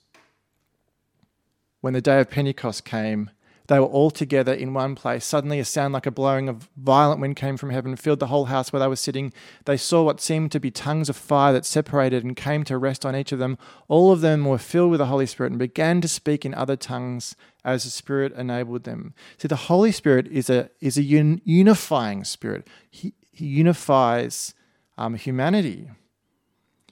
When 1.81 1.93
the 1.93 1.99
day 1.99 2.19
of 2.19 2.29
Pentecost 2.29 2.85
came, 2.85 3.31
they 3.65 3.79
were 3.79 3.87
all 3.87 4.11
together 4.11 4.53
in 4.53 4.75
one 4.75 4.93
place. 4.93 5.25
Suddenly, 5.25 5.57
a 5.57 5.65
sound 5.65 5.91
like 5.91 6.05
a 6.05 6.11
blowing 6.11 6.47
of 6.47 6.69
violent 6.77 7.21
wind 7.21 7.37
came 7.37 7.57
from 7.57 7.71
heaven, 7.71 7.95
filled 7.95 8.19
the 8.19 8.27
whole 8.27 8.45
house 8.45 8.71
where 8.71 8.79
they 8.79 8.87
were 8.87 8.95
sitting. 8.95 9.33
They 9.65 9.77
saw 9.77 10.03
what 10.03 10.21
seemed 10.21 10.51
to 10.51 10.59
be 10.59 10.69
tongues 10.69 11.09
of 11.09 11.15
fire 11.15 11.53
that 11.53 11.65
separated 11.65 12.23
and 12.23 12.35
came 12.35 12.63
to 12.65 12.77
rest 12.77 13.03
on 13.03 13.15
each 13.15 13.31
of 13.31 13.39
them. 13.39 13.57
All 13.87 14.11
of 14.11 14.21
them 14.21 14.45
were 14.45 14.59
filled 14.59 14.91
with 14.91 14.99
the 14.99 15.07
Holy 15.07 15.25
Spirit 15.25 15.51
and 15.51 15.57
began 15.57 16.01
to 16.01 16.07
speak 16.07 16.45
in 16.45 16.53
other 16.53 16.75
tongues 16.75 17.35
as 17.63 17.83
the 17.83 17.89
Spirit 17.89 18.31
enabled 18.33 18.83
them. 18.83 19.15
See, 19.39 19.47
the 19.47 19.55
Holy 19.55 19.91
Spirit 19.91 20.27
is 20.27 20.51
a 20.51 20.69
is 20.81 20.99
a 20.99 21.03
un- 21.03 21.41
unifying 21.43 22.25
spirit. 22.25 22.67
He, 22.91 23.15
he 23.31 23.47
unifies 23.47 24.53
um, 24.99 25.15
humanity 25.15 25.89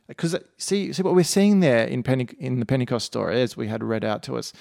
because 0.07 0.35
uh, 0.35 0.39
see, 0.57 0.91
see 0.93 1.01
what 1.01 1.15
we're 1.15 1.23
seeing 1.23 1.59
there 1.59 1.85
in, 1.85 2.03
Pente- 2.03 2.37
in 2.37 2.59
the 2.59 2.65
Pentecost 2.65 3.05
story, 3.05 3.41
as 3.41 3.55
we 3.55 3.67
had 3.67 3.83
read 3.83 4.03
out 4.03 4.23
to 4.23 4.37
us, 4.37 4.53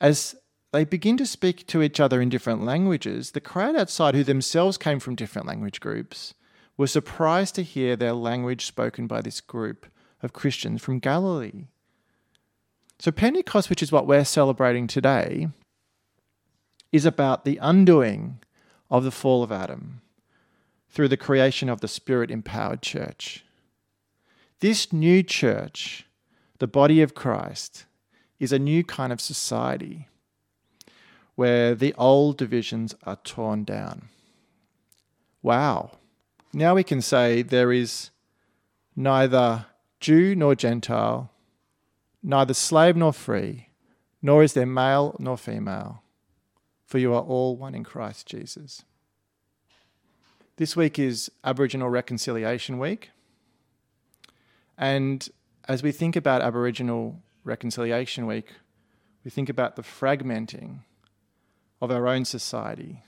as 0.00 0.36
they 0.72 0.84
begin 0.84 1.16
to 1.16 1.26
speak 1.26 1.66
to 1.68 1.82
each 1.82 2.00
other 2.00 2.20
in 2.20 2.28
different 2.28 2.64
languages, 2.64 3.32
the 3.32 3.40
crowd 3.40 3.76
outside, 3.76 4.14
who 4.14 4.24
themselves 4.24 4.78
came 4.78 5.00
from 5.00 5.16
different 5.16 5.46
language 5.46 5.80
groups, 5.80 6.34
were 6.76 6.86
surprised 6.86 7.54
to 7.56 7.62
hear 7.62 7.96
their 7.96 8.12
language 8.12 8.66
spoken 8.66 9.06
by 9.06 9.20
this 9.20 9.40
group 9.40 9.86
of 10.22 10.32
Christians 10.32 10.82
from 10.82 10.98
Galilee. 10.98 11.66
So, 12.98 13.10
Pentecost, 13.10 13.70
which 13.70 13.82
is 13.82 13.90
what 13.90 14.06
we're 14.06 14.24
celebrating 14.24 14.86
today, 14.86 15.48
is 16.92 17.04
about 17.06 17.44
the 17.44 17.58
undoing 17.62 18.38
of 18.90 19.04
the 19.04 19.10
fall 19.10 19.42
of 19.42 19.52
Adam 19.52 20.00
through 20.88 21.08
the 21.08 21.16
creation 21.16 21.68
of 21.68 21.80
the 21.80 21.88
Spirit 21.88 22.30
empowered 22.30 22.82
church. 22.82 23.44
This 24.60 24.92
new 24.92 25.22
church, 25.22 26.04
the 26.58 26.66
body 26.66 27.00
of 27.00 27.14
Christ, 27.14 27.86
is 28.38 28.52
a 28.52 28.58
new 28.58 28.84
kind 28.84 29.10
of 29.10 29.20
society 29.20 30.08
where 31.34 31.74
the 31.74 31.94
old 31.94 32.36
divisions 32.36 32.94
are 33.04 33.16
torn 33.16 33.64
down. 33.64 34.10
Wow. 35.42 35.92
Now 36.52 36.74
we 36.74 36.84
can 36.84 37.00
say 37.00 37.40
there 37.40 37.72
is 37.72 38.10
neither 38.94 39.64
Jew 39.98 40.34
nor 40.34 40.54
Gentile, 40.54 41.30
neither 42.22 42.52
slave 42.52 42.96
nor 42.96 43.14
free, 43.14 43.68
nor 44.20 44.42
is 44.42 44.52
there 44.52 44.66
male 44.66 45.16
nor 45.18 45.38
female, 45.38 46.02
for 46.84 46.98
you 46.98 47.14
are 47.14 47.22
all 47.22 47.56
one 47.56 47.74
in 47.74 47.84
Christ 47.84 48.26
Jesus. 48.26 48.82
This 50.56 50.76
week 50.76 50.98
is 50.98 51.30
Aboriginal 51.42 51.88
Reconciliation 51.88 52.78
Week. 52.78 53.10
And 54.80 55.28
as 55.68 55.82
we 55.82 55.92
think 55.92 56.16
about 56.16 56.40
Aboriginal 56.40 57.20
Reconciliation 57.44 58.26
Week, 58.26 58.48
we 59.22 59.30
think 59.30 59.50
about 59.50 59.76
the 59.76 59.82
fragmenting 59.82 60.78
of 61.82 61.90
our 61.90 62.08
own 62.08 62.24
society 62.24 63.02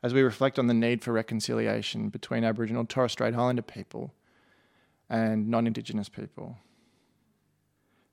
as 0.00 0.14
we 0.14 0.22
reflect 0.22 0.58
on 0.58 0.68
the 0.68 0.74
need 0.74 1.02
for 1.02 1.12
reconciliation 1.12 2.08
between 2.08 2.44
Aboriginal 2.44 2.80
and 2.80 2.88
Torres 2.88 3.10
Strait 3.10 3.34
Islander 3.34 3.62
people 3.62 4.14
and 5.10 5.48
non 5.48 5.66
Indigenous 5.66 6.08
people. 6.08 6.56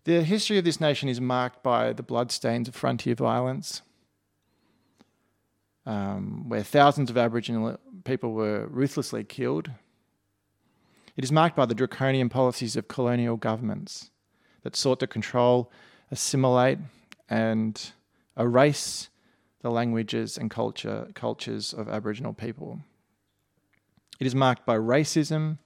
The 0.05 0.23
history 0.23 0.57
of 0.57 0.65
this 0.65 0.81
nation 0.81 1.09
is 1.09 1.21
marked 1.21 1.61
by 1.61 1.93
the 1.93 2.01
bloodstains 2.01 2.67
of 2.67 2.73
frontier 2.73 3.13
violence, 3.13 3.83
um, 5.85 6.49
where 6.49 6.63
thousands 6.63 7.11
of 7.11 7.17
Aboriginal 7.17 7.77
people 8.03 8.33
were 8.33 8.65
ruthlessly 8.65 9.23
killed. 9.23 9.69
It 11.15 11.23
is 11.23 11.31
marked 11.31 11.55
by 11.55 11.65
the 11.65 11.75
draconian 11.75 12.29
policies 12.29 12.75
of 12.75 12.87
colonial 12.87 13.37
governments 13.37 14.11
that 14.63 14.75
sought 14.75 14.99
to 14.99 15.07
control, 15.07 15.71
assimilate, 16.09 16.79
and 17.29 17.91
erase 18.37 19.09
the 19.61 19.69
languages 19.69 20.37
and 20.37 20.49
culture, 20.49 21.07
cultures 21.13 21.73
of 21.73 21.89
Aboriginal 21.89 22.33
people. 22.33 22.79
It 24.19 24.27
is 24.27 24.35
marked 24.35 24.65
by 24.65 24.77
racism 24.77 25.57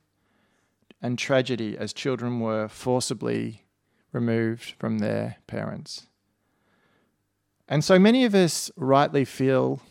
and 1.02 1.20
tragedy 1.20 1.78
as 1.78 1.94
children 1.94 2.40
were 2.40 2.68
forcibly 2.68 3.66
removed 4.12 4.76
from 4.80 5.00
their 5.00 5.38
parents. 5.46 6.08
And 7.68 7.84
so 7.84 8.00
many 8.00 8.26
of 8.26 8.34
us 8.34 8.72
rightly 8.76 9.26
feel 9.26 9.82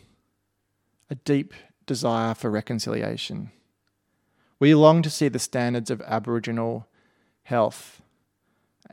a 1.10 1.14
deep 1.14 1.52
desire 1.86 2.34
for 2.34 2.50
reconciliation. 2.50 3.50
We 4.58 4.74
long 4.74 5.02
to 5.02 5.10
see 5.10 5.28
the 5.28 5.38
standards 5.38 5.90
of 5.90 6.00
Aboriginal 6.02 6.86
health, 7.44 8.02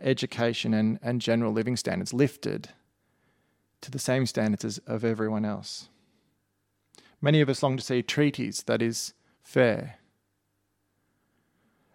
education, 0.02 0.74
and, 0.74 1.00
and 1.02 1.22
general 1.22 1.52
living 1.52 1.78
standards 1.78 2.14
lifted 2.14 2.70
to 3.82 3.92
the 3.92 4.00
same 4.00 4.26
standards 4.26 4.66
as 4.66 4.78
of 4.80 5.04
everyone 5.04 5.46
else. 5.46 5.90
Many 7.22 7.42
of 7.42 7.50
us 7.50 7.62
long 7.62 7.78
to 7.78 7.84
see 7.84 8.02
treaties 8.02 8.64
that 8.64 8.82
is 8.82 9.14
fair. 9.44 10.00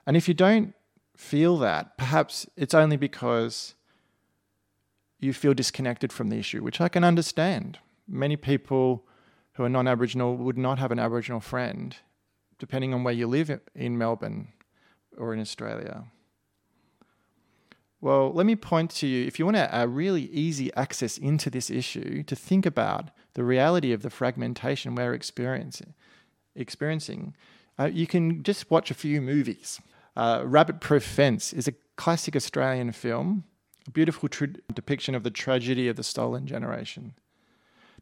And 0.07 0.17
if 0.17 0.29
you 0.29 0.35
don't 0.35 0.75
feel 1.17 1.57
that, 1.59 1.97
perhaps 1.97 2.47
it's 2.57 2.75
only 2.75 2.97
because 2.97 3.75
you 5.19 5.33
feel 5.33 5.55
disconnected 5.55 6.13
from 6.13 6.29
the 6.29 6.39
issue, 6.39 6.63
which 6.63 6.81
I 6.81 6.89
can 6.89 7.03
understand. 7.03 7.79
Many 8.07 8.37
people 8.37 9.05
who 9.55 9.65
are 9.65 9.69
non 9.69 9.89
Aboriginal 9.89 10.37
would 10.37 10.59
not 10.59 10.79
have 10.79 10.93
an 10.93 10.99
Aboriginal 10.99 11.41
friend, 11.41 11.97
depending 12.59 12.95
on 12.95 13.05
where 13.05 13.15
you 13.15 13.27
live 13.27 13.61
in 13.75 13.99
Melbourne 13.99 14.49
or 15.17 15.33
in 15.33 15.41
Australia. 15.41 16.05
Well, 18.01 18.33
let 18.33 18.47
me 18.47 18.57
point 18.57 18.91
to 18.93 19.07
you, 19.07 19.27
if 19.27 19.39
you 19.39 19.47
want 19.47 19.57
a, 19.57 19.83
a, 19.83 19.89
really 19.89 20.25
easy 20.25 20.73
access 20.75 21.17
into 21.17 21.49
this 21.49 21.71
issue, 21.71 22.23
to 22.25 22.37
think 22.37 22.67
about 22.67 23.11
the 23.35 23.43
reality 23.43 23.93
of 23.93 24.03
the 24.03 24.11
fragmentation 24.11 24.95
we're 24.95 25.15
experiencing, 25.15 25.95
experiencing 26.55 27.35
uh, 27.79 27.91
you 27.93 28.07
can 28.07 28.43
just 28.43 28.71
watch 28.71 28.91
a 28.91 28.95
few 28.95 29.21
movies. 29.21 29.81
Uh, 30.15 30.43
Rabbit 30.45 30.81
Proof 30.81 31.05
Fence 31.05 31.53
is 31.53 31.69
a 31.69 31.75
classic 31.97 32.37
Australian 32.37 32.93
film, 32.93 33.45
a 33.87 33.91
beautiful 33.91 34.29
tra- 34.29 34.49
depiction 34.73 35.15
of 35.15 35.23
the 35.23 35.31
tragedy 35.31 35.89
of 35.89 35.97
the 35.97 36.03
stolen 36.03 36.47
generation. 36.47 37.15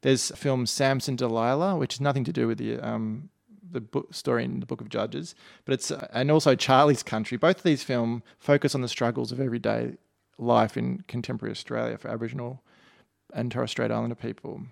There's 0.03 0.31
a 0.31 0.37
film 0.37 0.67
Samson 0.67 1.17
Delilah, 1.17 1.77
which 1.77 1.95
has 1.95 2.01
nothing 2.01 2.25
to 2.25 2.33
do 2.33 2.47
with 2.47 2.59
the 2.59 2.79
um, 2.79 3.31
the 3.75 3.81
book, 3.81 4.15
story 4.15 4.45
in 4.45 4.61
the 4.61 4.67
Book 4.67 4.81
of 4.81 4.89
Judges, 4.89 5.35
but 5.67 5.75
it's 5.75 5.91
uh, 5.91 6.09
and 6.13 6.31
also 6.31 6.55
Charlie's 6.55 7.03
Country. 7.03 7.37
Both 7.37 7.59
of 7.59 7.63
these 7.65 7.83
films 7.83 8.23
focus 8.39 8.75
on 8.75 8.81
the 8.81 8.89
struggles 8.89 9.31
of 9.33 9.41
everyday 9.41 9.99
life 10.39 10.77
in 10.77 11.05
contemporary 11.07 11.53
Australia 11.53 11.99
for 11.99 12.09
Aboriginal 12.09 12.63
and 13.35 13.53
Torres 13.53 13.71
Strait 13.71 13.91
Islander 13.91 14.15
people. 14.15 14.63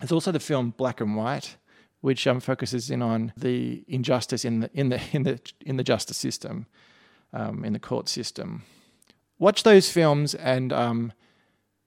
There's 0.00 0.12
also 0.12 0.32
the 0.32 0.40
film 0.40 0.74
Black 0.76 1.00
and 1.00 1.14
White, 1.14 1.56
which 2.00 2.26
um, 2.26 2.40
focuses 2.40 2.90
in 2.90 3.02
on 3.02 3.32
the 3.36 3.84
injustice 3.86 4.44
in 4.44 4.60
the 4.60 4.70
in 4.74 4.88
the 4.88 5.00
in 5.12 5.22
the 5.22 5.40
in 5.60 5.76
the 5.76 5.84
justice 5.84 6.16
system, 6.16 6.66
um, 7.32 7.64
in 7.64 7.72
the 7.72 7.78
court 7.78 8.08
system. 8.08 8.64
Watch 9.38 9.62
those 9.62 9.90
films 9.90 10.34
and 10.34 10.72
um, 10.72 11.12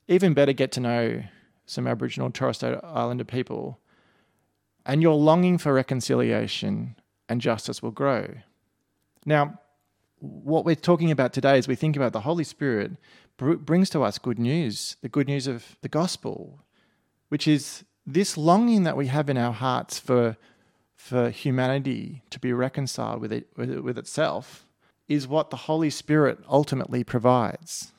even 0.07 0.33
better 0.33 0.53
get 0.53 0.71
to 0.73 0.79
know 0.79 1.23
some 1.65 1.87
Aboriginal 1.87 2.27
and 2.27 2.35
Torres 2.35 2.57
Strait 2.57 2.77
Islander 2.83 3.23
people 3.23 3.79
and 4.85 5.01
your 5.01 5.15
longing 5.15 5.57
for 5.57 5.73
reconciliation 5.73 6.95
and 7.27 7.41
justice 7.41 7.81
will 7.81 7.91
grow. 7.91 8.27
Now, 9.25 9.59
what 10.19 10.65
we're 10.65 10.75
talking 10.75 11.11
about 11.11 11.33
today 11.33 11.57
as 11.57 11.67
we 11.67 11.75
think 11.75 11.95
about 11.95 12.13
the 12.13 12.21
Holy 12.21 12.43
Spirit 12.43 12.91
brings 13.37 13.89
to 13.89 14.03
us 14.03 14.17
good 14.17 14.39
news, 14.39 14.97
the 15.01 15.09
good 15.09 15.27
news 15.27 15.47
of 15.47 15.77
the 15.81 15.89
gospel, 15.89 16.63
which 17.29 17.47
is 17.47 17.83
this 18.05 18.37
longing 18.37 18.83
that 18.83 18.95
we 18.95 19.07
have 19.07 19.29
in 19.29 19.37
our 19.37 19.51
hearts 19.51 19.99
for, 19.99 20.37
for 20.95 21.29
humanity 21.29 22.23
to 22.29 22.39
be 22.39 22.53
reconciled 22.53 23.19
with, 23.19 23.33
it, 23.33 23.47
with, 23.57 23.71
with 23.79 23.97
itself 23.97 24.67
is 25.07 25.27
what 25.27 25.49
the 25.49 25.57
Holy 25.57 25.89
Spirit 25.89 26.39
ultimately 26.47 27.03
provides. 27.03 27.91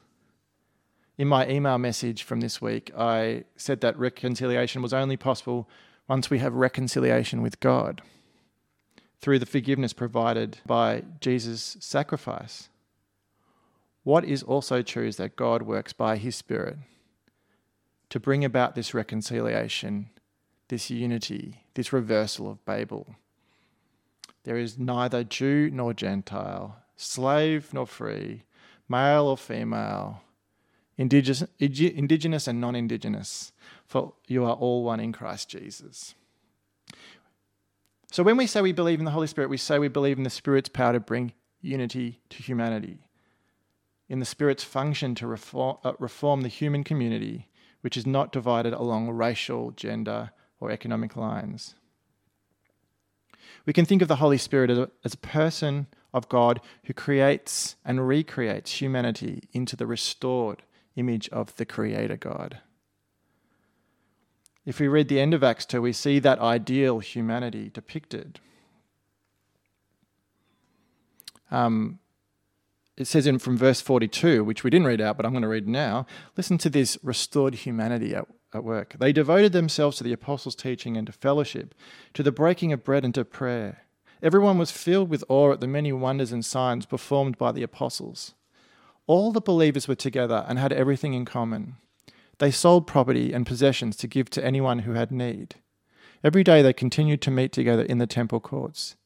In 1.18 1.28
my 1.28 1.48
email 1.48 1.78
message 1.78 2.22
from 2.22 2.40
this 2.40 2.60
week, 2.60 2.90
I 2.96 3.44
said 3.56 3.80
that 3.80 3.98
reconciliation 3.98 4.82
was 4.82 4.92
only 4.92 5.16
possible 5.16 5.68
once 6.08 6.30
we 6.30 6.38
have 6.38 6.54
reconciliation 6.54 7.42
with 7.42 7.60
God 7.60 8.02
through 9.20 9.38
the 9.38 9.46
forgiveness 9.46 9.92
provided 9.92 10.58
by 10.66 11.02
Jesus' 11.20 11.76
sacrifice. 11.80 12.68
What 14.04 14.24
is 14.24 14.42
also 14.42 14.82
true 14.82 15.06
is 15.06 15.16
that 15.16 15.36
God 15.36 15.62
works 15.62 15.92
by 15.92 16.16
his 16.16 16.36
Spirit 16.36 16.76
to 18.08 18.20
bring 18.20 18.44
about 18.44 18.74
this 18.74 18.94
reconciliation, 18.94 20.10
this 20.68 20.90
unity, 20.90 21.64
this 21.74 21.92
reversal 21.92 22.50
of 22.50 22.64
Babel. 22.64 23.16
There 24.44 24.56
is 24.56 24.78
neither 24.78 25.24
Jew 25.24 25.70
nor 25.72 25.92
Gentile, 25.92 26.76
slave 26.96 27.74
nor 27.74 27.86
free, 27.86 28.44
male 28.88 29.26
or 29.26 29.36
female, 29.36 30.22
indigenous, 30.96 32.46
and 32.46 32.60
non 32.60 32.76
indigenous 32.76 33.52
for 33.86 34.14
you 34.26 34.44
are 34.44 34.54
all 34.54 34.84
one 34.84 35.00
in 35.00 35.12
Christ 35.12 35.48
Jesus. 35.48 36.14
So 38.10 38.22
when 38.22 38.36
we 38.36 38.46
say 38.46 38.60
we 38.60 38.72
believe 38.72 38.98
in 38.98 39.04
the 39.04 39.10
Holy 39.10 39.26
Spirit, 39.26 39.50
we 39.50 39.56
say 39.56 39.78
we 39.78 39.88
believe 39.88 40.18
in 40.18 40.24
the 40.24 40.30
Spirit's 40.30 40.68
power 40.68 40.92
to 40.92 41.00
bring 41.00 41.32
unity 41.60 42.20
to 42.30 42.42
humanity, 42.42 43.08
in 44.08 44.20
the 44.20 44.24
Spirit's 44.24 44.64
function 44.64 45.14
to 45.16 45.26
reform, 45.26 45.78
uh, 45.84 45.92
reform 45.98 46.42
the 46.42 46.48
human 46.48 46.84
community, 46.84 47.48
which 47.80 47.96
is 47.96 48.06
not 48.06 48.32
divided 48.32 48.72
along 48.72 49.10
racial, 49.10 49.72
gender, 49.72 50.30
or 50.60 50.70
economic 50.70 51.16
lines. 51.16 51.74
We 53.64 53.72
can 53.72 53.84
think 53.84 54.02
of 54.02 54.08
the 54.08 54.16
Holy 54.16 54.38
Spirit 54.38 54.70
as 54.70 54.78
a, 54.78 54.90
as 55.04 55.14
a 55.14 55.18
person 55.18 55.88
of 56.14 56.28
God 56.28 56.60
who 56.84 56.94
creates 56.94 57.76
and 57.84 58.06
recreates 58.06 58.80
humanity 58.80 59.48
into 59.52 59.76
the 59.76 59.86
restored 59.86 60.62
image 60.94 61.28
of 61.30 61.54
the 61.56 61.66
Creator 61.66 62.16
God. 62.16 62.60
If 64.66 64.80
we 64.80 64.88
read 64.88 65.08
the 65.08 65.20
end 65.20 65.32
of 65.32 65.44
Acts 65.44 65.64
2, 65.64 65.80
we 65.80 65.92
see 65.92 66.18
that 66.18 66.40
ideal 66.40 66.98
humanity 66.98 67.70
depicted. 67.72 68.40
Um, 71.52 72.00
it 72.96 73.06
says 73.06 73.28
in 73.28 73.38
from 73.38 73.56
verse 73.56 73.80
42, 73.80 74.42
which 74.42 74.64
we 74.64 74.70
didn't 74.70 74.88
read 74.88 75.00
out, 75.00 75.16
but 75.16 75.24
I'm 75.24 75.32
going 75.32 75.42
to 75.42 75.48
read 75.48 75.68
now. 75.68 76.04
Listen 76.36 76.58
to 76.58 76.68
this 76.68 76.98
restored 77.04 77.54
humanity 77.54 78.14
at, 78.14 78.26
at 78.52 78.64
work. 78.64 78.96
They 78.98 79.12
devoted 79.12 79.52
themselves 79.52 79.98
to 79.98 80.04
the 80.04 80.12
apostles' 80.12 80.56
teaching 80.56 80.96
and 80.96 81.06
to 81.06 81.12
fellowship, 81.12 81.72
to 82.14 82.24
the 82.24 82.32
breaking 82.32 82.72
of 82.72 82.82
bread 82.82 83.04
and 83.04 83.14
to 83.14 83.24
prayer. 83.24 83.82
Everyone 84.20 84.58
was 84.58 84.72
filled 84.72 85.10
with 85.10 85.22
awe 85.28 85.52
at 85.52 85.60
the 85.60 85.68
many 85.68 85.92
wonders 85.92 86.32
and 86.32 86.44
signs 86.44 86.86
performed 86.86 87.38
by 87.38 87.52
the 87.52 87.62
apostles. 87.62 88.34
All 89.06 89.30
the 89.30 89.40
believers 89.40 89.86
were 89.86 89.94
together 89.94 90.44
and 90.48 90.58
had 90.58 90.72
everything 90.72 91.14
in 91.14 91.24
common. 91.24 91.76
They 92.38 92.50
sold 92.50 92.86
property 92.86 93.32
and 93.32 93.46
possessions 93.46 93.96
to 93.96 94.06
give 94.06 94.28
to 94.30 94.44
anyone 94.44 94.80
who 94.80 94.92
had 94.92 95.10
need. 95.10 95.56
Every 96.22 96.44
day 96.44 96.62
they 96.62 96.72
continued 96.72 97.22
to 97.22 97.30
meet 97.30 97.52
together 97.52 97.82
in 97.82 97.98
the 97.98 98.06
temple 98.06 98.40
courts. 98.40 98.96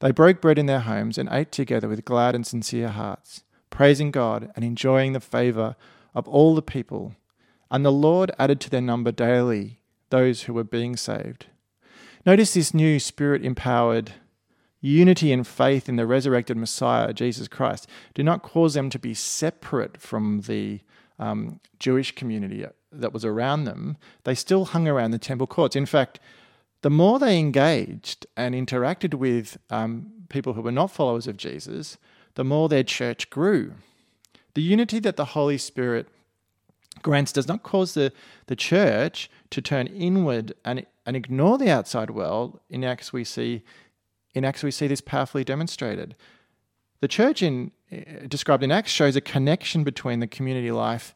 They 0.00 0.12
broke 0.12 0.40
bread 0.40 0.58
in 0.58 0.66
their 0.66 0.80
homes 0.80 1.18
and 1.18 1.28
ate 1.32 1.50
together 1.50 1.88
with 1.88 2.04
glad 2.04 2.34
and 2.34 2.46
sincere 2.46 2.88
hearts, 2.88 3.44
praising 3.70 4.10
God 4.10 4.52
and 4.54 4.64
enjoying 4.64 5.12
the 5.12 5.20
favor 5.20 5.74
of 6.14 6.28
all 6.28 6.54
the 6.54 6.62
people. 6.62 7.14
And 7.70 7.84
the 7.84 7.92
Lord 7.92 8.30
added 8.38 8.60
to 8.60 8.70
their 8.70 8.80
number 8.80 9.10
daily 9.10 9.80
those 10.10 10.42
who 10.42 10.54
were 10.54 10.64
being 10.64 10.96
saved. 10.96 11.46
Notice 12.24 12.54
this 12.54 12.74
new 12.74 12.98
spirit 12.98 13.44
empowered 13.44 14.12
unity 14.80 15.32
and 15.32 15.46
faith 15.46 15.88
in 15.88 15.96
the 15.96 16.06
resurrected 16.06 16.56
Messiah, 16.56 17.12
Jesus 17.12 17.48
Christ, 17.48 17.88
do 18.14 18.22
not 18.22 18.42
cause 18.42 18.74
them 18.74 18.90
to 18.90 18.98
be 18.98 19.14
separate 19.14 19.96
from 19.96 20.42
the 20.42 20.80
um, 21.18 21.60
Jewish 21.78 22.14
community 22.14 22.64
that 22.92 23.12
was 23.12 23.24
around 23.24 23.64
them. 23.64 23.96
They 24.24 24.34
still 24.34 24.66
hung 24.66 24.88
around 24.88 25.10
the 25.10 25.18
temple 25.18 25.46
courts. 25.46 25.76
In 25.76 25.86
fact, 25.86 26.18
the 26.82 26.90
more 26.90 27.18
they 27.18 27.38
engaged 27.38 28.26
and 28.36 28.54
interacted 28.54 29.14
with 29.14 29.58
um, 29.70 30.12
people 30.28 30.52
who 30.52 30.62
were 30.62 30.72
not 30.72 30.90
followers 30.90 31.26
of 31.26 31.36
Jesus, 31.36 31.98
the 32.34 32.44
more 32.44 32.68
their 32.68 32.84
church 32.84 33.30
grew. 33.30 33.74
The 34.54 34.62
unity 34.62 34.98
that 35.00 35.16
the 35.16 35.26
Holy 35.26 35.58
Spirit 35.58 36.08
grants 37.02 37.32
does 37.32 37.48
not 37.48 37.62
cause 37.62 37.94
the, 37.94 38.12
the 38.46 38.56
church 38.56 39.30
to 39.50 39.60
turn 39.60 39.86
inward 39.86 40.54
and, 40.64 40.86
and 41.04 41.16
ignore 41.16 41.58
the 41.58 41.70
outside 41.70 42.10
world. 42.10 42.60
In 42.70 42.84
Acts, 42.84 43.12
we 43.12 43.24
see 43.24 43.62
in 44.34 44.44
Acts 44.44 44.62
we 44.62 44.70
see 44.70 44.86
this 44.86 45.00
powerfully 45.00 45.44
demonstrated. 45.44 46.14
The 47.00 47.08
church 47.08 47.42
in 47.42 47.72
eh, 47.90 48.26
described 48.28 48.62
in 48.62 48.72
Acts 48.72 48.90
shows 48.90 49.16
a 49.16 49.20
connection 49.20 49.84
between 49.84 50.20
the 50.20 50.26
community 50.26 50.70
life 50.70 51.14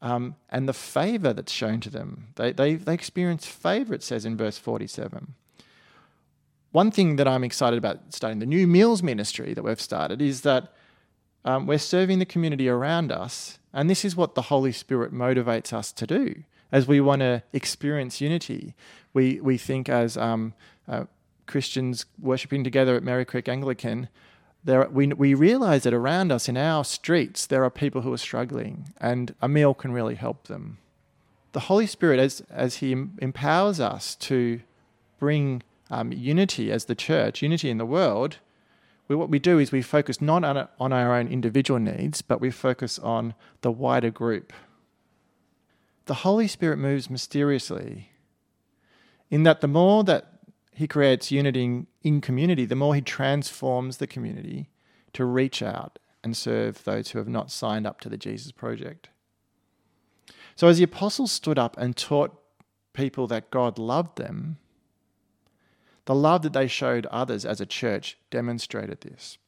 um, 0.00 0.34
and 0.50 0.68
the 0.68 0.72
favor 0.72 1.32
that's 1.32 1.52
shown 1.52 1.80
to 1.80 1.90
them. 1.90 2.28
They, 2.34 2.52
they, 2.52 2.74
they 2.74 2.94
experience 2.94 3.46
favor, 3.46 3.94
it 3.94 4.02
says 4.02 4.24
in 4.24 4.36
verse 4.36 4.58
47. 4.58 5.34
One 6.72 6.90
thing 6.90 7.16
that 7.16 7.28
I'm 7.28 7.44
excited 7.44 7.78
about 7.78 8.14
starting 8.14 8.38
the 8.38 8.46
new 8.46 8.66
meals 8.66 9.02
ministry 9.02 9.54
that 9.54 9.62
we've 9.62 9.80
started 9.80 10.20
is 10.20 10.40
that 10.42 10.72
um, 11.44 11.66
we're 11.66 11.78
serving 11.78 12.18
the 12.18 12.24
community 12.24 12.68
around 12.68 13.12
us, 13.12 13.58
and 13.72 13.90
this 13.90 14.04
is 14.04 14.16
what 14.16 14.34
the 14.34 14.42
Holy 14.42 14.72
Spirit 14.72 15.12
motivates 15.12 15.72
us 15.72 15.92
to 15.92 16.06
do 16.06 16.44
as 16.72 16.88
we 16.88 17.00
want 17.00 17.20
to 17.20 17.42
experience 17.52 18.20
unity. 18.20 18.74
We, 19.12 19.40
we 19.40 19.58
think 19.58 19.88
as 19.88 20.16
um, 20.16 20.54
uh, 20.88 21.04
Christians 21.46 22.06
worshipping 22.18 22.64
together 22.64 22.96
at 22.96 23.02
Merri 23.02 23.26
Creek 23.26 23.48
Anglican, 23.48 24.08
there, 24.64 24.88
we, 24.88 25.08
we 25.08 25.34
realize 25.34 25.82
that 25.82 25.94
around 25.94 26.30
us 26.30 26.48
in 26.48 26.56
our 26.56 26.84
streets, 26.84 27.46
there 27.46 27.64
are 27.64 27.70
people 27.70 28.02
who 28.02 28.12
are 28.12 28.18
struggling, 28.18 28.92
and 29.00 29.34
a 29.42 29.48
meal 29.48 29.74
can 29.74 29.92
really 29.92 30.14
help 30.14 30.46
them. 30.46 30.78
The 31.52 31.60
Holy 31.60 31.86
Spirit, 31.86 32.20
as, 32.20 32.42
as 32.50 32.76
He 32.76 32.92
empowers 32.92 33.80
us 33.80 34.14
to 34.16 34.60
bring 35.18 35.62
um, 35.90 36.12
unity 36.12 36.70
as 36.70 36.86
the 36.86 36.94
church, 36.94 37.42
unity 37.42 37.70
in 37.70 37.78
the 37.78 37.86
world, 37.86 38.38
we, 39.08 39.16
what 39.16 39.28
we 39.28 39.38
do 39.38 39.58
is 39.58 39.72
we 39.72 39.82
focus 39.82 40.20
not 40.20 40.44
on, 40.44 40.68
on 40.78 40.92
our 40.92 41.14
own 41.14 41.28
individual 41.28 41.80
needs, 41.80 42.22
but 42.22 42.40
we 42.40 42.50
focus 42.50 42.98
on 42.98 43.34
the 43.60 43.70
wider 43.70 44.10
group. 44.10 44.52
The 46.06 46.14
Holy 46.14 46.48
Spirit 46.48 46.78
moves 46.78 47.10
mysteriously 47.10 48.10
in 49.30 49.42
that 49.42 49.60
the 49.60 49.68
more 49.68 50.04
that 50.04 50.31
he 50.74 50.88
creates 50.88 51.30
unity 51.30 51.86
in 52.02 52.20
community, 52.20 52.64
the 52.64 52.76
more 52.76 52.94
he 52.94 53.02
transforms 53.02 53.98
the 53.98 54.06
community 54.06 54.70
to 55.12 55.24
reach 55.24 55.62
out 55.62 55.98
and 56.24 56.36
serve 56.36 56.84
those 56.84 57.10
who 57.10 57.18
have 57.18 57.28
not 57.28 57.50
signed 57.50 57.86
up 57.86 58.00
to 58.00 58.08
the 58.08 58.16
Jesus 58.16 58.52
Project. 58.52 59.08
So, 60.56 60.68
as 60.68 60.78
the 60.78 60.84
apostles 60.84 61.32
stood 61.32 61.58
up 61.58 61.76
and 61.76 61.96
taught 61.96 62.38
people 62.92 63.26
that 63.26 63.50
God 63.50 63.78
loved 63.78 64.16
them, 64.16 64.58
the 66.04 66.14
love 66.14 66.42
that 66.42 66.52
they 66.52 66.66
showed 66.66 67.06
others 67.06 67.44
as 67.44 67.60
a 67.60 67.66
church 67.66 68.18
demonstrated 68.30 69.00
this. 69.02 69.38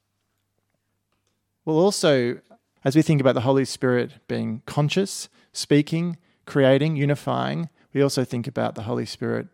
Well, 1.65 1.77
also, 1.77 2.41
as 2.85 2.95
we 2.95 3.03
think 3.03 3.21
about 3.21 3.35
the 3.35 3.41
Holy 3.41 3.65
Spirit 3.65 4.13
being 4.29 4.63
conscious, 4.67 5.29
speaking, 5.53 6.19
creating, 6.47 6.97
unifying, 6.97 7.71
we 7.93 8.03
also 8.03 8.25
think 8.25 8.47
about 8.47 8.75
the 8.75 8.83
Holy 8.83 9.07
Spirit 9.07 9.49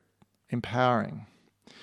empowering. 0.51 1.27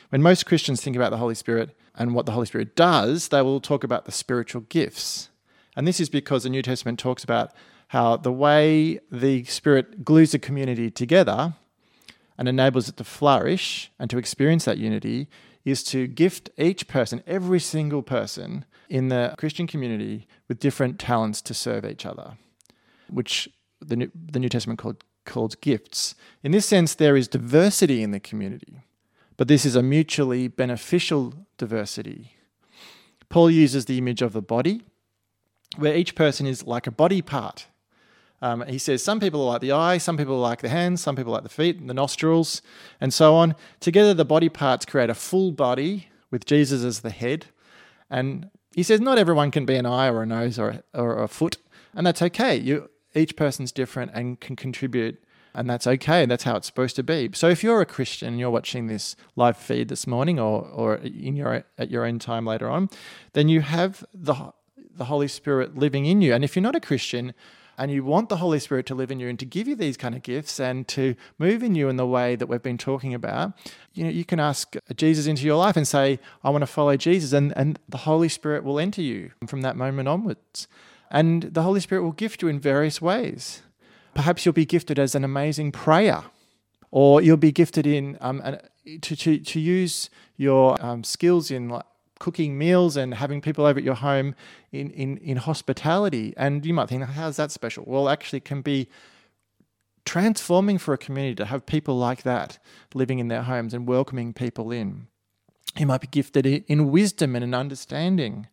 When 0.09 0.21
most 0.21 0.45
Christians 0.45 0.81
think 0.81 0.95
about 0.95 1.11
the 1.11 1.17
Holy 1.17 1.35
Spirit 1.35 1.77
and 1.95 2.13
what 2.13 2.25
the 2.25 2.31
Holy 2.31 2.45
Spirit 2.45 2.75
does, 2.75 3.27
they 3.27 3.41
will 3.41 3.59
talk 3.59 3.83
about 3.83 4.05
the 4.05 4.11
spiritual 4.11 4.61
gifts. 4.61 5.29
And 5.75 5.87
this 5.87 5.99
is 5.99 6.09
because 6.09 6.43
the 6.43 6.49
New 6.49 6.61
Testament 6.61 6.97
talks 6.97 7.23
about 7.23 7.51
how 7.89 8.17
the 8.17 8.31
way 8.31 8.99
the 9.11 9.43
Spirit 9.45 10.03
glues 10.03 10.31
the 10.31 10.39
community 10.39 10.89
together 10.89 11.53
and 12.37 12.47
enables 12.47 12.87
it 12.87 12.97
to 12.97 13.03
flourish 13.03 13.91
and 13.99 14.09
to 14.09 14.17
experience 14.17 14.65
that 14.65 14.77
unity 14.77 15.27
is 15.65 15.83
to 15.83 16.07
gift 16.07 16.49
each 16.57 16.87
person, 16.87 17.21
every 17.27 17.59
single 17.59 18.01
person 18.01 18.63
in 18.89 19.09
the 19.09 19.35
Christian 19.37 19.67
community, 19.67 20.25
with 20.47 20.59
different 20.59 20.97
talents 20.97 21.41
to 21.41 21.53
serve 21.53 21.83
each 21.83 22.05
other, 22.05 22.37
which 23.09 23.49
the 23.81 23.97
New, 23.97 24.11
the 24.15 24.39
New 24.39 24.47
Testament 24.47 24.79
called, 24.79 25.03
calls 25.25 25.55
gifts. 25.55 26.15
In 26.41 26.53
this 26.53 26.65
sense, 26.65 26.95
there 26.95 27.17
is 27.17 27.27
diversity 27.27 28.01
in 28.01 28.11
the 28.11 28.19
community. 28.19 28.86
But 29.37 29.47
this 29.47 29.65
is 29.65 29.75
a 29.75 29.83
mutually 29.83 30.47
beneficial 30.47 31.33
diversity. 31.57 32.33
Paul 33.29 33.51
uses 33.51 33.85
the 33.85 33.97
image 33.97 34.21
of 34.21 34.33
the 34.33 34.41
body, 34.41 34.81
where 35.77 35.95
each 35.95 36.15
person 36.15 36.47
is 36.47 36.65
like 36.65 36.87
a 36.87 36.91
body 36.91 37.21
part. 37.21 37.67
Um, 38.41 38.63
he 38.67 38.77
says 38.77 39.03
some 39.03 39.19
people 39.19 39.41
are 39.41 39.53
like 39.53 39.61
the 39.61 39.71
eye, 39.71 39.97
some 39.97 40.17
people 40.17 40.35
are 40.35 40.49
like 40.49 40.61
the 40.61 40.69
hands, 40.69 41.01
some 41.01 41.15
people 41.15 41.33
are 41.33 41.37
like 41.37 41.43
the 41.43 41.49
feet, 41.49 41.79
and 41.79 41.89
the 41.89 41.93
nostrils, 41.93 42.61
and 43.01 43.13
so 43.13 43.35
on. 43.35 43.55
Together, 43.79 44.13
the 44.13 44.25
body 44.25 44.49
parts 44.49 44.85
create 44.85 45.09
a 45.09 45.15
full 45.15 45.51
body 45.51 46.07
with 46.31 46.45
Jesus 46.45 46.83
as 46.83 47.01
the 47.01 47.09
head. 47.09 47.47
And 48.09 48.49
he 48.75 48.83
says 48.83 49.01
not 49.01 49.17
everyone 49.17 49.51
can 49.51 49.65
be 49.65 49.75
an 49.75 49.85
eye 49.85 50.09
or 50.09 50.21
a 50.21 50.25
nose 50.25 50.59
or 50.59 50.69
a, 50.69 50.83
or 50.99 51.23
a 51.23 51.27
foot, 51.27 51.57
and 51.93 52.05
that's 52.05 52.21
okay. 52.21 52.55
You, 52.55 52.89
each 53.15 53.35
person's 53.35 53.71
different 53.71 54.11
and 54.13 54.39
can 54.39 54.55
contribute 54.55 55.21
and 55.57 55.67
that's 55.69 55.87
okay. 55.87 56.25
That's 56.25 56.43
how 56.43 56.55
it's 56.55 56.67
supposed 56.67 56.95
to 56.97 57.03
be. 57.03 57.31
So 57.33 57.49
if 57.49 57.63
you're 57.63 57.81
a 57.81 57.85
Christian 57.85 58.29
and 58.29 58.39
you're 58.39 58.51
watching 58.51 58.85
this 58.87 59.15
live 59.35 59.57
feed 59.57 59.89
this 59.89 60.05
morning 60.05 60.39
or, 60.39 60.61
or 60.61 60.95
in 60.95 61.35
your 61.35 61.65
at 61.77 61.89
your 61.89 62.05
own 62.05 62.19
time 62.19 62.45
later 62.45 62.69
on, 62.69 62.89
then 63.33 63.49
you 63.49 63.61
have 63.61 64.05
the 64.13 64.53
the 64.95 65.05
Holy 65.05 65.27
Spirit 65.27 65.77
living 65.77 66.05
in 66.05 66.21
you. 66.21 66.33
And 66.33 66.43
if 66.43 66.55
you're 66.55 66.63
not 66.63 66.75
a 66.75 66.79
Christian 66.79 67.33
and 67.77 67.91
you 67.91 68.03
want 68.03 68.29
the 68.29 68.37
Holy 68.37 68.59
Spirit 68.59 68.85
to 68.87 68.95
live 68.95 69.11
in 69.11 69.19
you 69.19 69.29
and 69.29 69.37
to 69.39 69.45
give 69.45 69.67
you 69.67 69.75
these 69.75 69.97
kind 69.97 70.15
of 70.15 70.23
gifts 70.23 70.59
and 70.59 70.87
to 70.89 71.15
move 71.37 71.61
in 71.63 71.75
you 71.75 71.89
in 71.89 71.95
the 71.95 72.07
way 72.07 72.35
that 72.35 72.47
we've 72.47 72.63
been 72.63 72.77
talking 72.77 73.13
about, 73.13 73.53
you 73.93 74.03
know, 74.03 74.09
you 74.09 74.25
can 74.25 74.39
ask 74.39 74.75
Jesus 74.95 75.27
into 75.27 75.43
your 75.43 75.57
life 75.57 75.77
and 75.77 75.87
say, 75.87 76.19
I 76.43 76.49
want 76.49 76.63
to 76.63 76.67
follow 76.67 76.97
Jesus, 76.97 77.33
and, 77.33 77.53
and 77.55 77.77
the 77.87 77.99
Holy 77.99 78.29
Spirit 78.29 78.63
will 78.63 78.79
enter 78.79 79.03
you 79.03 79.31
from 79.45 79.61
that 79.61 79.75
moment 79.75 80.07
onwards. 80.07 80.67
And 81.11 81.43
the 81.43 81.61
Holy 81.61 81.79
Spirit 81.79 82.01
will 82.01 82.13
gift 82.13 82.41
you 82.41 82.47
in 82.47 82.59
various 82.59 82.99
ways. 82.99 83.61
Perhaps 84.17 84.45
you'll 84.45 84.53
be 84.53 84.65
gifted 84.65 84.97
as 84.97 85.13
an 85.13 85.23
amazing 85.23 85.71
prayer, 85.71 86.23
or 86.89 87.21
you'll 87.21 87.37
be 87.37 87.51
gifted 87.51 87.85
in 87.85 88.17
um, 88.19 88.41
to, 89.01 89.15
to, 89.15 89.37
to 89.37 89.59
use 89.59 90.09
your 90.37 90.83
um, 90.83 91.03
skills 91.03 91.51
in 91.51 91.69
like 91.69 91.85
cooking 92.17 92.57
meals 92.57 92.97
and 92.97 93.13
having 93.13 93.41
people 93.41 93.63
over 93.63 93.77
at 93.77 93.85
your 93.85 93.93
home 93.93 94.33
in, 94.71 94.89
in, 94.89 95.17
in 95.17 95.37
hospitality. 95.37 96.33
And 96.35 96.65
you 96.65 96.73
might 96.73 96.89
think, 96.89 97.03
how's 97.03 97.37
that 97.37 97.51
special? 97.51 97.83
Well, 97.85 98.09
actually, 98.09 98.37
it 98.37 98.45
can 98.45 98.61
be 98.61 98.87
transforming 100.03 100.79
for 100.79 100.95
a 100.95 100.97
community 100.97 101.35
to 101.35 101.45
have 101.45 101.67
people 101.67 101.95
like 101.95 102.23
that 102.23 102.57
living 102.95 103.19
in 103.19 103.27
their 103.27 103.43
homes 103.43 103.71
and 103.71 103.87
welcoming 103.87 104.33
people 104.33 104.71
in. 104.71 105.05
You 105.77 105.85
might 105.85 106.01
be 106.01 106.07
gifted 106.07 106.47
in 106.47 106.89
wisdom 106.89 107.35
and 107.35 107.43
in 107.43 107.53
understanding 107.53 108.47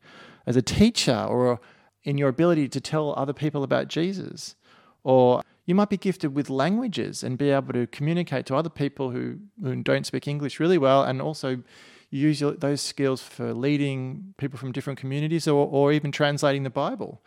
as 0.44 0.57
a 0.57 0.62
teacher 0.62 1.24
or 1.27 1.59
in 2.03 2.18
your 2.18 2.29
ability 2.29 2.68
to 2.68 2.83
tell 2.83 3.14
other 3.16 3.33
people 3.33 3.62
about 3.62 3.88
Jesus. 3.88 4.57
Or 5.05 5.42
you 5.66 5.74
might 5.74 5.88
be 5.88 5.96
gifted 5.96 6.35
with 6.35 6.50
languages 6.50 7.22
and 7.22 7.38
be 7.38 7.50
able 7.50 7.72
to 7.72 7.87
communicate 7.87 8.46
to 8.46 8.57
other 8.57 8.68
people 8.68 9.11
who, 9.11 9.38
who 9.62 9.77
don't 9.77 10.07
speak 10.07 10.29
English 10.29 10.61
really 10.61 10.79
well 10.79 11.03
and 11.03 11.22
also 11.22 11.62
use 12.11 12.40
your, 12.40 12.53
those 12.53 12.81
skills 12.81 13.22
for 13.22 13.55
leading 13.55 14.35
people 14.37 14.59
from 14.59 14.72
different 14.72 14.98
communities 14.98 15.48
or, 15.48 15.66
or 15.66 15.92
even 15.92 16.12
translating 16.12 16.62
the 16.62 16.70
Bible. 16.70 17.22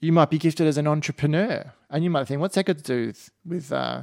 You 0.00 0.12
might 0.12 0.30
be 0.30 0.38
gifted 0.38 0.66
as 0.66 0.78
an 0.78 0.86
entrepreneur 0.86 1.72
and 1.90 2.02
you 2.02 2.10
might 2.10 2.26
think, 2.26 2.40
what's 2.40 2.54
that 2.54 2.66
got 2.66 2.78
to 2.78 2.82
do 2.82 3.06
with, 3.06 3.30
with 3.44 3.72
uh, 3.72 4.02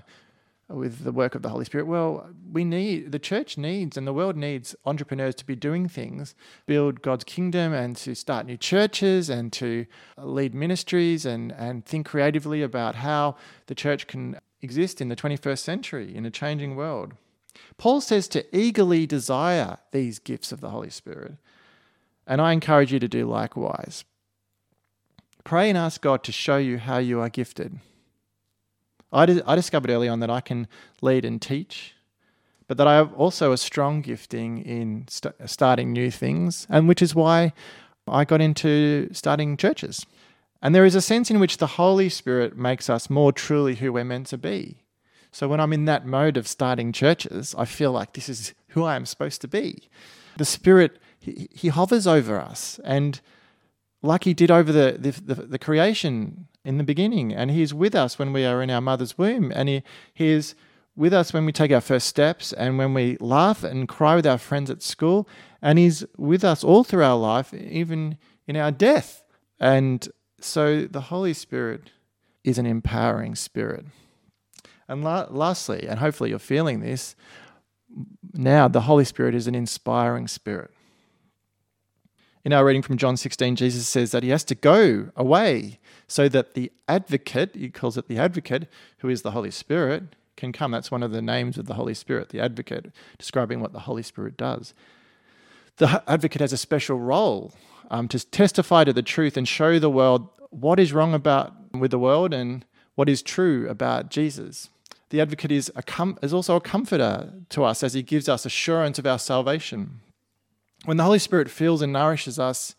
with 0.73 1.03
the 1.03 1.11
work 1.11 1.35
of 1.35 1.41
the 1.41 1.49
Holy 1.49 1.65
Spirit? 1.65 1.87
Well, 1.87 2.29
we 2.51 2.63
need, 2.63 3.11
the 3.11 3.19
church 3.19 3.57
needs 3.57 3.97
and 3.97 4.07
the 4.07 4.13
world 4.13 4.35
needs 4.35 4.75
entrepreneurs 4.85 5.35
to 5.35 5.45
be 5.45 5.55
doing 5.55 5.87
things, 5.87 6.35
build 6.65 7.01
God's 7.01 7.23
kingdom 7.23 7.73
and 7.73 7.95
to 7.97 8.15
start 8.15 8.45
new 8.45 8.57
churches 8.57 9.29
and 9.29 9.51
to 9.53 9.85
lead 10.17 10.53
ministries 10.53 11.25
and, 11.25 11.51
and 11.53 11.85
think 11.85 12.07
creatively 12.07 12.61
about 12.61 12.95
how 12.95 13.35
the 13.67 13.75
church 13.75 14.07
can 14.07 14.39
exist 14.61 15.01
in 15.01 15.09
the 15.09 15.15
21st 15.15 15.59
century 15.59 16.15
in 16.15 16.25
a 16.25 16.31
changing 16.31 16.75
world. 16.75 17.13
Paul 17.77 18.01
says 18.01 18.27
to 18.29 18.45
eagerly 18.55 19.05
desire 19.05 19.77
these 19.91 20.19
gifts 20.19 20.51
of 20.51 20.61
the 20.61 20.69
Holy 20.69 20.89
Spirit. 20.89 21.33
And 22.27 22.39
I 22.39 22.53
encourage 22.53 22.93
you 22.93 22.99
to 22.99 23.07
do 23.07 23.27
likewise. 23.27 24.05
Pray 25.43 25.69
and 25.69 25.77
ask 25.77 26.01
God 26.01 26.23
to 26.23 26.31
show 26.31 26.57
you 26.57 26.77
how 26.77 26.97
you 26.99 27.19
are 27.19 27.29
gifted. 27.29 27.79
I, 29.11 29.41
I 29.45 29.55
discovered 29.55 29.89
early 29.89 30.07
on 30.07 30.19
that 30.19 30.29
I 30.29 30.41
can 30.41 30.67
lead 31.01 31.25
and 31.25 31.41
teach, 31.41 31.93
but 32.67 32.77
that 32.77 32.87
I 32.87 32.95
have 32.95 33.13
also 33.13 33.51
a 33.51 33.57
strong 33.57 34.01
gifting 34.01 34.59
in 34.59 35.05
st- 35.09 35.35
starting 35.45 35.91
new 35.91 36.09
things, 36.09 36.67
and 36.69 36.87
which 36.87 37.01
is 37.01 37.13
why 37.13 37.53
I 38.07 38.25
got 38.25 38.41
into 38.41 39.09
starting 39.13 39.57
churches. 39.57 40.05
And 40.61 40.73
there 40.73 40.85
is 40.85 40.95
a 40.95 41.01
sense 41.01 41.31
in 41.31 41.39
which 41.39 41.57
the 41.57 41.67
Holy 41.67 42.07
Spirit 42.09 42.57
makes 42.57 42.89
us 42.89 43.09
more 43.09 43.31
truly 43.31 43.75
who 43.75 43.91
we're 43.91 44.03
meant 44.03 44.27
to 44.27 44.37
be. 44.37 44.77
So 45.31 45.47
when 45.47 45.59
I'm 45.59 45.73
in 45.73 45.85
that 45.85 46.05
mode 46.05 46.37
of 46.37 46.47
starting 46.47 46.91
churches, 46.91 47.55
I 47.57 47.65
feel 47.65 47.91
like 47.91 48.13
this 48.13 48.29
is 48.29 48.53
who 48.69 48.83
I 48.83 48.95
am 48.95 49.05
supposed 49.05 49.41
to 49.41 49.47
be. 49.47 49.89
The 50.37 50.45
Spirit, 50.45 50.99
He, 51.19 51.47
he 51.51 51.69
hovers 51.69 52.05
over 52.07 52.39
us, 52.39 52.79
and 52.83 53.19
like 54.01 54.23
He 54.23 54.33
did 54.33 54.51
over 54.51 54.71
the, 54.71 54.97
the, 54.97 55.11
the, 55.11 55.41
the 55.43 55.59
creation 55.59 56.47
in 56.63 56.77
the 56.77 56.83
beginning, 56.83 57.33
and 57.33 57.51
He 57.51 57.61
is 57.61 57.73
with 57.73 57.95
us 57.95 58.17
when 58.17 58.33
we 58.33 58.45
are 58.45 58.61
in 58.61 58.69
our 58.69 58.81
mother's 58.81 59.17
womb, 59.17 59.51
and 59.53 59.69
He, 59.69 59.83
he 60.13 60.29
is 60.29 60.55
with 60.95 61.13
us 61.13 61.33
when 61.33 61.45
we 61.45 61.51
take 61.51 61.71
our 61.71 61.81
first 61.81 62.07
steps 62.07 62.51
and 62.53 62.77
when 62.77 62.93
we 62.93 63.17
laugh 63.19 63.63
and 63.63 63.87
cry 63.87 64.15
with 64.15 64.27
our 64.27 64.37
friends 64.37 64.69
at 64.69 64.81
school, 64.81 65.27
and 65.61 65.79
He's 65.79 66.03
with 66.17 66.43
us 66.43 66.63
all 66.63 66.83
through 66.83 67.03
our 67.03 67.17
life, 67.17 67.53
even 67.53 68.17
in 68.47 68.57
our 68.57 68.71
death. 68.71 69.23
And 69.59 70.07
so 70.39 70.85
the 70.85 71.01
Holy 71.01 71.33
Spirit 71.33 71.91
is 72.43 72.57
an 72.57 72.65
empowering 72.65 73.35
spirit. 73.35 73.85
And 74.87 75.03
la- 75.03 75.27
lastly, 75.29 75.87
and 75.87 75.99
hopefully 75.99 76.31
you're 76.31 76.39
feeling 76.39 76.81
this, 76.81 77.15
now 78.33 78.67
the 78.67 78.81
Holy 78.81 79.05
Spirit 79.05 79.35
is 79.35 79.47
an 79.47 79.55
inspiring 79.55 80.27
spirit. 80.27 80.71
In 82.43 82.53
our 82.53 82.65
reading 82.65 82.81
from 82.81 82.97
John 82.97 83.17
16, 83.17 83.55
Jesus 83.55 83.87
says 83.87 84.11
that 84.11 84.23
he 84.23 84.29
has 84.29 84.43
to 84.45 84.55
go 84.55 85.11
away 85.15 85.79
so 86.07 86.27
that 86.29 86.55
the 86.55 86.71
advocate, 86.87 87.55
he 87.55 87.69
calls 87.69 87.97
it 87.97 88.07
the 88.07 88.17
advocate, 88.17 88.67
who 88.99 89.09
is 89.09 89.21
the 89.21 89.31
Holy 89.31 89.51
Spirit, 89.51 90.15
can 90.37 90.51
come. 90.51 90.71
That's 90.71 90.89
one 90.89 91.03
of 91.03 91.11
the 91.11 91.21
names 91.21 91.57
of 91.57 91.67
the 91.67 91.75
Holy 91.75 91.93
Spirit, 91.93 92.29
the 92.29 92.39
advocate, 92.39 92.91
describing 93.19 93.59
what 93.59 93.73
the 93.73 93.81
Holy 93.81 94.01
Spirit 94.01 94.37
does. 94.37 94.73
The 95.77 96.03
advocate 96.07 96.41
has 96.41 96.51
a 96.51 96.57
special 96.57 96.99
role 96.99 97.53
um, 97.91 98.07
to 98.07 98.25
testify 98.25 98.85
to 98.85 98.93
the 98.93 99.03
truth 99.03 99.37
and 99.37 99.47
show 99.47 99.77
the 99.77 99.89
world 99.89 100.27
what 100.49 100.79
is 100.79 100.93
wrong 100.93 101.13
about 101.13 101.53
with 101.73 101.91
the 101.91 101.99
world 101.99 102.33
and 102.33 102.65
what 102.95 103.07
is 103.07 103.21
true 103.21 103.69
about 103.69 104.09
Jesus. 104.09 104.69
The 105.09 105.21
advocate 105.21 105.51
is, 105.51 105.71
com- 105.85 106.17
is 106.23 106.33
also 106.33 106.55
a 106.55 106.61
comforter 106.61 107.33
to 107.49 107.63
us 107.63 107.83
as 107.83 107.93
he 107.93 108.01
gives 108.01 108.27
us 108.27 108.45
assurance 108.45 108.97
of 108.97 109.05
our 109.05 109.19
salvation. 109.19 110.01
When 110.85 110.97
the 110.97 111.03
Holy 111.03 111.19
Spirit 111.19 111.49
fills 111.49 111.81
and 111.81 111.93
nourishes 111.93 112.39
us, 112.39 112.75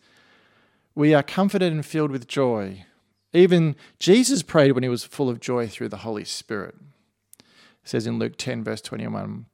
we 0.95 1.13
are 1.13 1.23
comforted 1.23 1.71
and 1.71 1.85
filled 1.85 2.11
with 2.11 2.27
joy. 2.27 2.85
Even 3.31 3.75
Jesus 3.99 4.43
prayed 4.43 4.73
when 4.73 4.83
he 4.83 4.89
was 4.89 5.03
full 5.03 5.29
of 5.29 5.39
joy 5.39 5.67
through 5.67 5.89
the 5.89 5.97
Holy 5.97 6.25
Spirit. 6.25 6.75
It 7.39 7.45
says 7.83 8.05
in 8.05 8.19
Luke 8.19 8.37
10, 8.37 8.63
verse 8.63 8.81
21. 8.81 9.45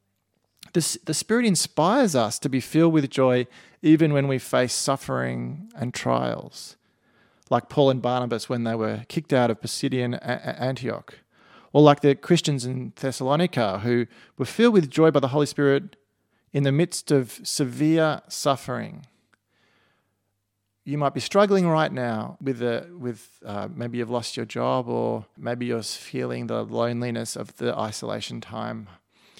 The, 0.74 0.98
the 1.06 1.14
Spirit 1.14 1.46
inspires 1.46 2.16
us 2.16 2.38
to 2.40 2.50
be 2.50 2.60
filled 2.60 2.94
with 2.94 3.10
joy 3.10 3.48
even 3.82 4.14
when 4.14 4.28
we 4.28 4.38
face 4.38 4.74
suffering 4.74 5.72
and 5.76 5.94
trials, 5.94 6.76
like 7.50 7.70
Paul 7.70 7.90
and 7.90 8.02
Barnabas 8.02 8.50
when 8.50 8.66
they 8.66 8.76
were 8.76 9.06
kicked 9.08 9.34
out 9.34 9.50
of 9.50 9.62
Pisidian 9.62 10.16
Antioch, 10.16 11.16
or 11.72 11.82
like 11.82 12.02
the 12.02 12.16
Christians 12.16 12.66
in 12.66 12.94
Thessalonica 13.00 13.80
who 13.80 14.06
were 14.38 14.46
filled 14.46 14.74
with 14.74 14.90
joy 14.90 15.12
by 15.12 15.22
the 15.22 15.30
Holy 15.30 15.46
Spirit 15.46 15.96
in 16.54 16.64
the 16.64 16.72
midst 16.72 17.12
of 17.12 17.40
severe 17.44 18.22
suffering. 18.28 19.06
You 20.86 20.98
might 20.98 21.14
be 21.14 21.20
struggling 21.20 21.68
right 21.68 21.92
now 21.92 22.38
with, 22.42 22.62
a, 22.64 22.88
with 22.98 23.30
uh, 23.46 23.68
maybe 23.74 24.00
you've 24.00 24.10
lost 24.10 24.36
your 24.36 24.46
job, 24.46 24.88
or 24.88 25.26
maybe 25.38 25.68
you're 25.68 25.84
feeling 25.84 26.48
the 26.48 26.64
loneliness 26.64 27.36
of 27.36 27.58
the 27.58 27.78
isolation 27.78 28.42
time. 28.42 28.88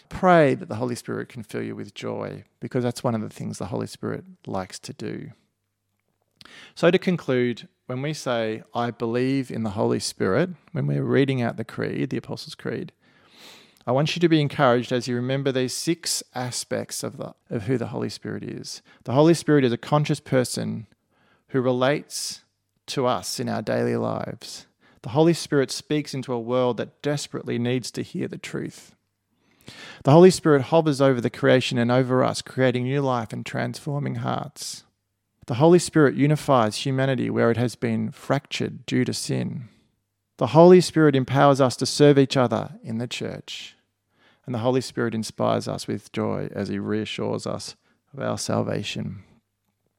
Pray 0.10 0.54
that 0.56 0.70
the 0.70 0.76
Holy 0.76 0.96
Spirit 0.96 1.30
can 1.30 1.44
fill 1.44 1.64
you 1.64 1.76
with 1.76 1.94
joy, 1.94 2.44
because 2.60 2.84
that's 2.84 3.04
one 3.04 3.16
of 3.16 3.22
the 3.22 3.30
things 3.30 3.58
the 3.58 3.68
Holy 3.68 3.88
Spirit 3.88 4.26
likes 4.46 4.78
to 4.80 4.94
do. 4.94 5.32
So, 6.76 6.90
to 6.92 6.98
conclude, 6.98 7.68
when 7.88 8.02
we 8.02 8.14
say, 8.14 8.64
I 8.74 8.92
believe 8.92 9.50
in 9.52 9.64
the 9.64 9.72
Holy 9.72 10.00
Spirit, 10.00 10.52
when 10.72 10.88
we're 10.88 11.04
reading 11.04 11.42
out 11.42 11.58
the 11.58 11.66
Creed, 11.66 12.10
the 12.12 12.18
Apostles' 12.18 12.56
Creed, 12.56 12.92
I 13.88 13.92
want 13.92 14.16
you 14.16 14.20
to 14.20 14.30
be 14.30 14.42
encouraged 14.42 14.92
as 14.92 15.08
you 15.08 15.16
remember 15.16 15.52
these 15.52 15.74
six 15.74 16.22
aspects 16.36 17.04
of, 17.04 17.18
the, 17.18 17.34
of 17.50 17.64
who 17.64 17.78
the 17.78 17.88
Holy 17.88 18.10
Spirit 18.10 18.44
is. 18.44 18.82
The 19.06 19.14
Holy 19.14 19.34
Spirit 19.34 19.64
is 19.64 19.74
a 19.74 19.78
conscious 19.78 20.20
person 20.20 20.88
who 21.50 21.62
relates 21.62 22.42
to 22.88 23.06
us 23.06 23.40
in 23.40 23.50
our 23.50 23.62
daily 23.62 23.96
lives. 23.96 24.68
The 25.02 25.10
Holy 25.10 25.34
Spirit 25.34 25.72
speaks 25.72 26.14
into 26.14 26.34
a 26.34 26.40
world 26.40 26.78
that 26.78 27.02
desperately 27.02 27.58
needs 27.58 27.90
to 27.92 28.02
hear 28.02 28.28
the 28.28 28.38
truth. 28.38 28.96
The 30.04 30.12
Holy 30.12 30.32
Spirit 30.32 30.64
hovers 30.64 31.00
over 31.00 31.22
the 31.22 31.30
creation 31.30 31.78
and 31.78 31.92
over 31.92 32.24
us, 32.24 32.42
creating 32.42 32.84
new 32.84 33.02
life 33.02 33.32
and 33.32 33.46
transforming 33.46 34.16
hearts. 34.16 34.84
The 35.48 35.56
Holy 35.56 35.80
Spirit 35.80 36.16
unifies 36.16 36.86
humanity 36.86 37.30
where 37.30 37.50
it 37.50 37.58
has 37.58 37.76
been 37.76 38.12
fractured 38.12 38.86
due 38.86 39.06
to 39.06 39.14
sin. 39.14 39.70
The 40.40 40.48
Holy 40.48 40.80
Spirit 40.80 41.18
empowers 41.18 41.60
us 41.60 41.76
to 41.76 41.86
serve 41.86 42.18
each 42.18 42.38
other 42.38 42.80
in 42.82 42.98
the 42.98 43.10
church. 43.10 43.76
And 44.46 44.56
the 44.56 44.60
Holy 44.60 44.80
Spirit 44.80 45.14
inspires 45.14 45.68
us 45.68 45.86
with 45.86 46.14
joy 46.14 46.48
as 46.54 46.70
He 46.70 46.80
reassures 46.80 47.46
us 47.46 47.76
of 48.14 48.22
our 48.22 48.38
salvation. 48.38 49.24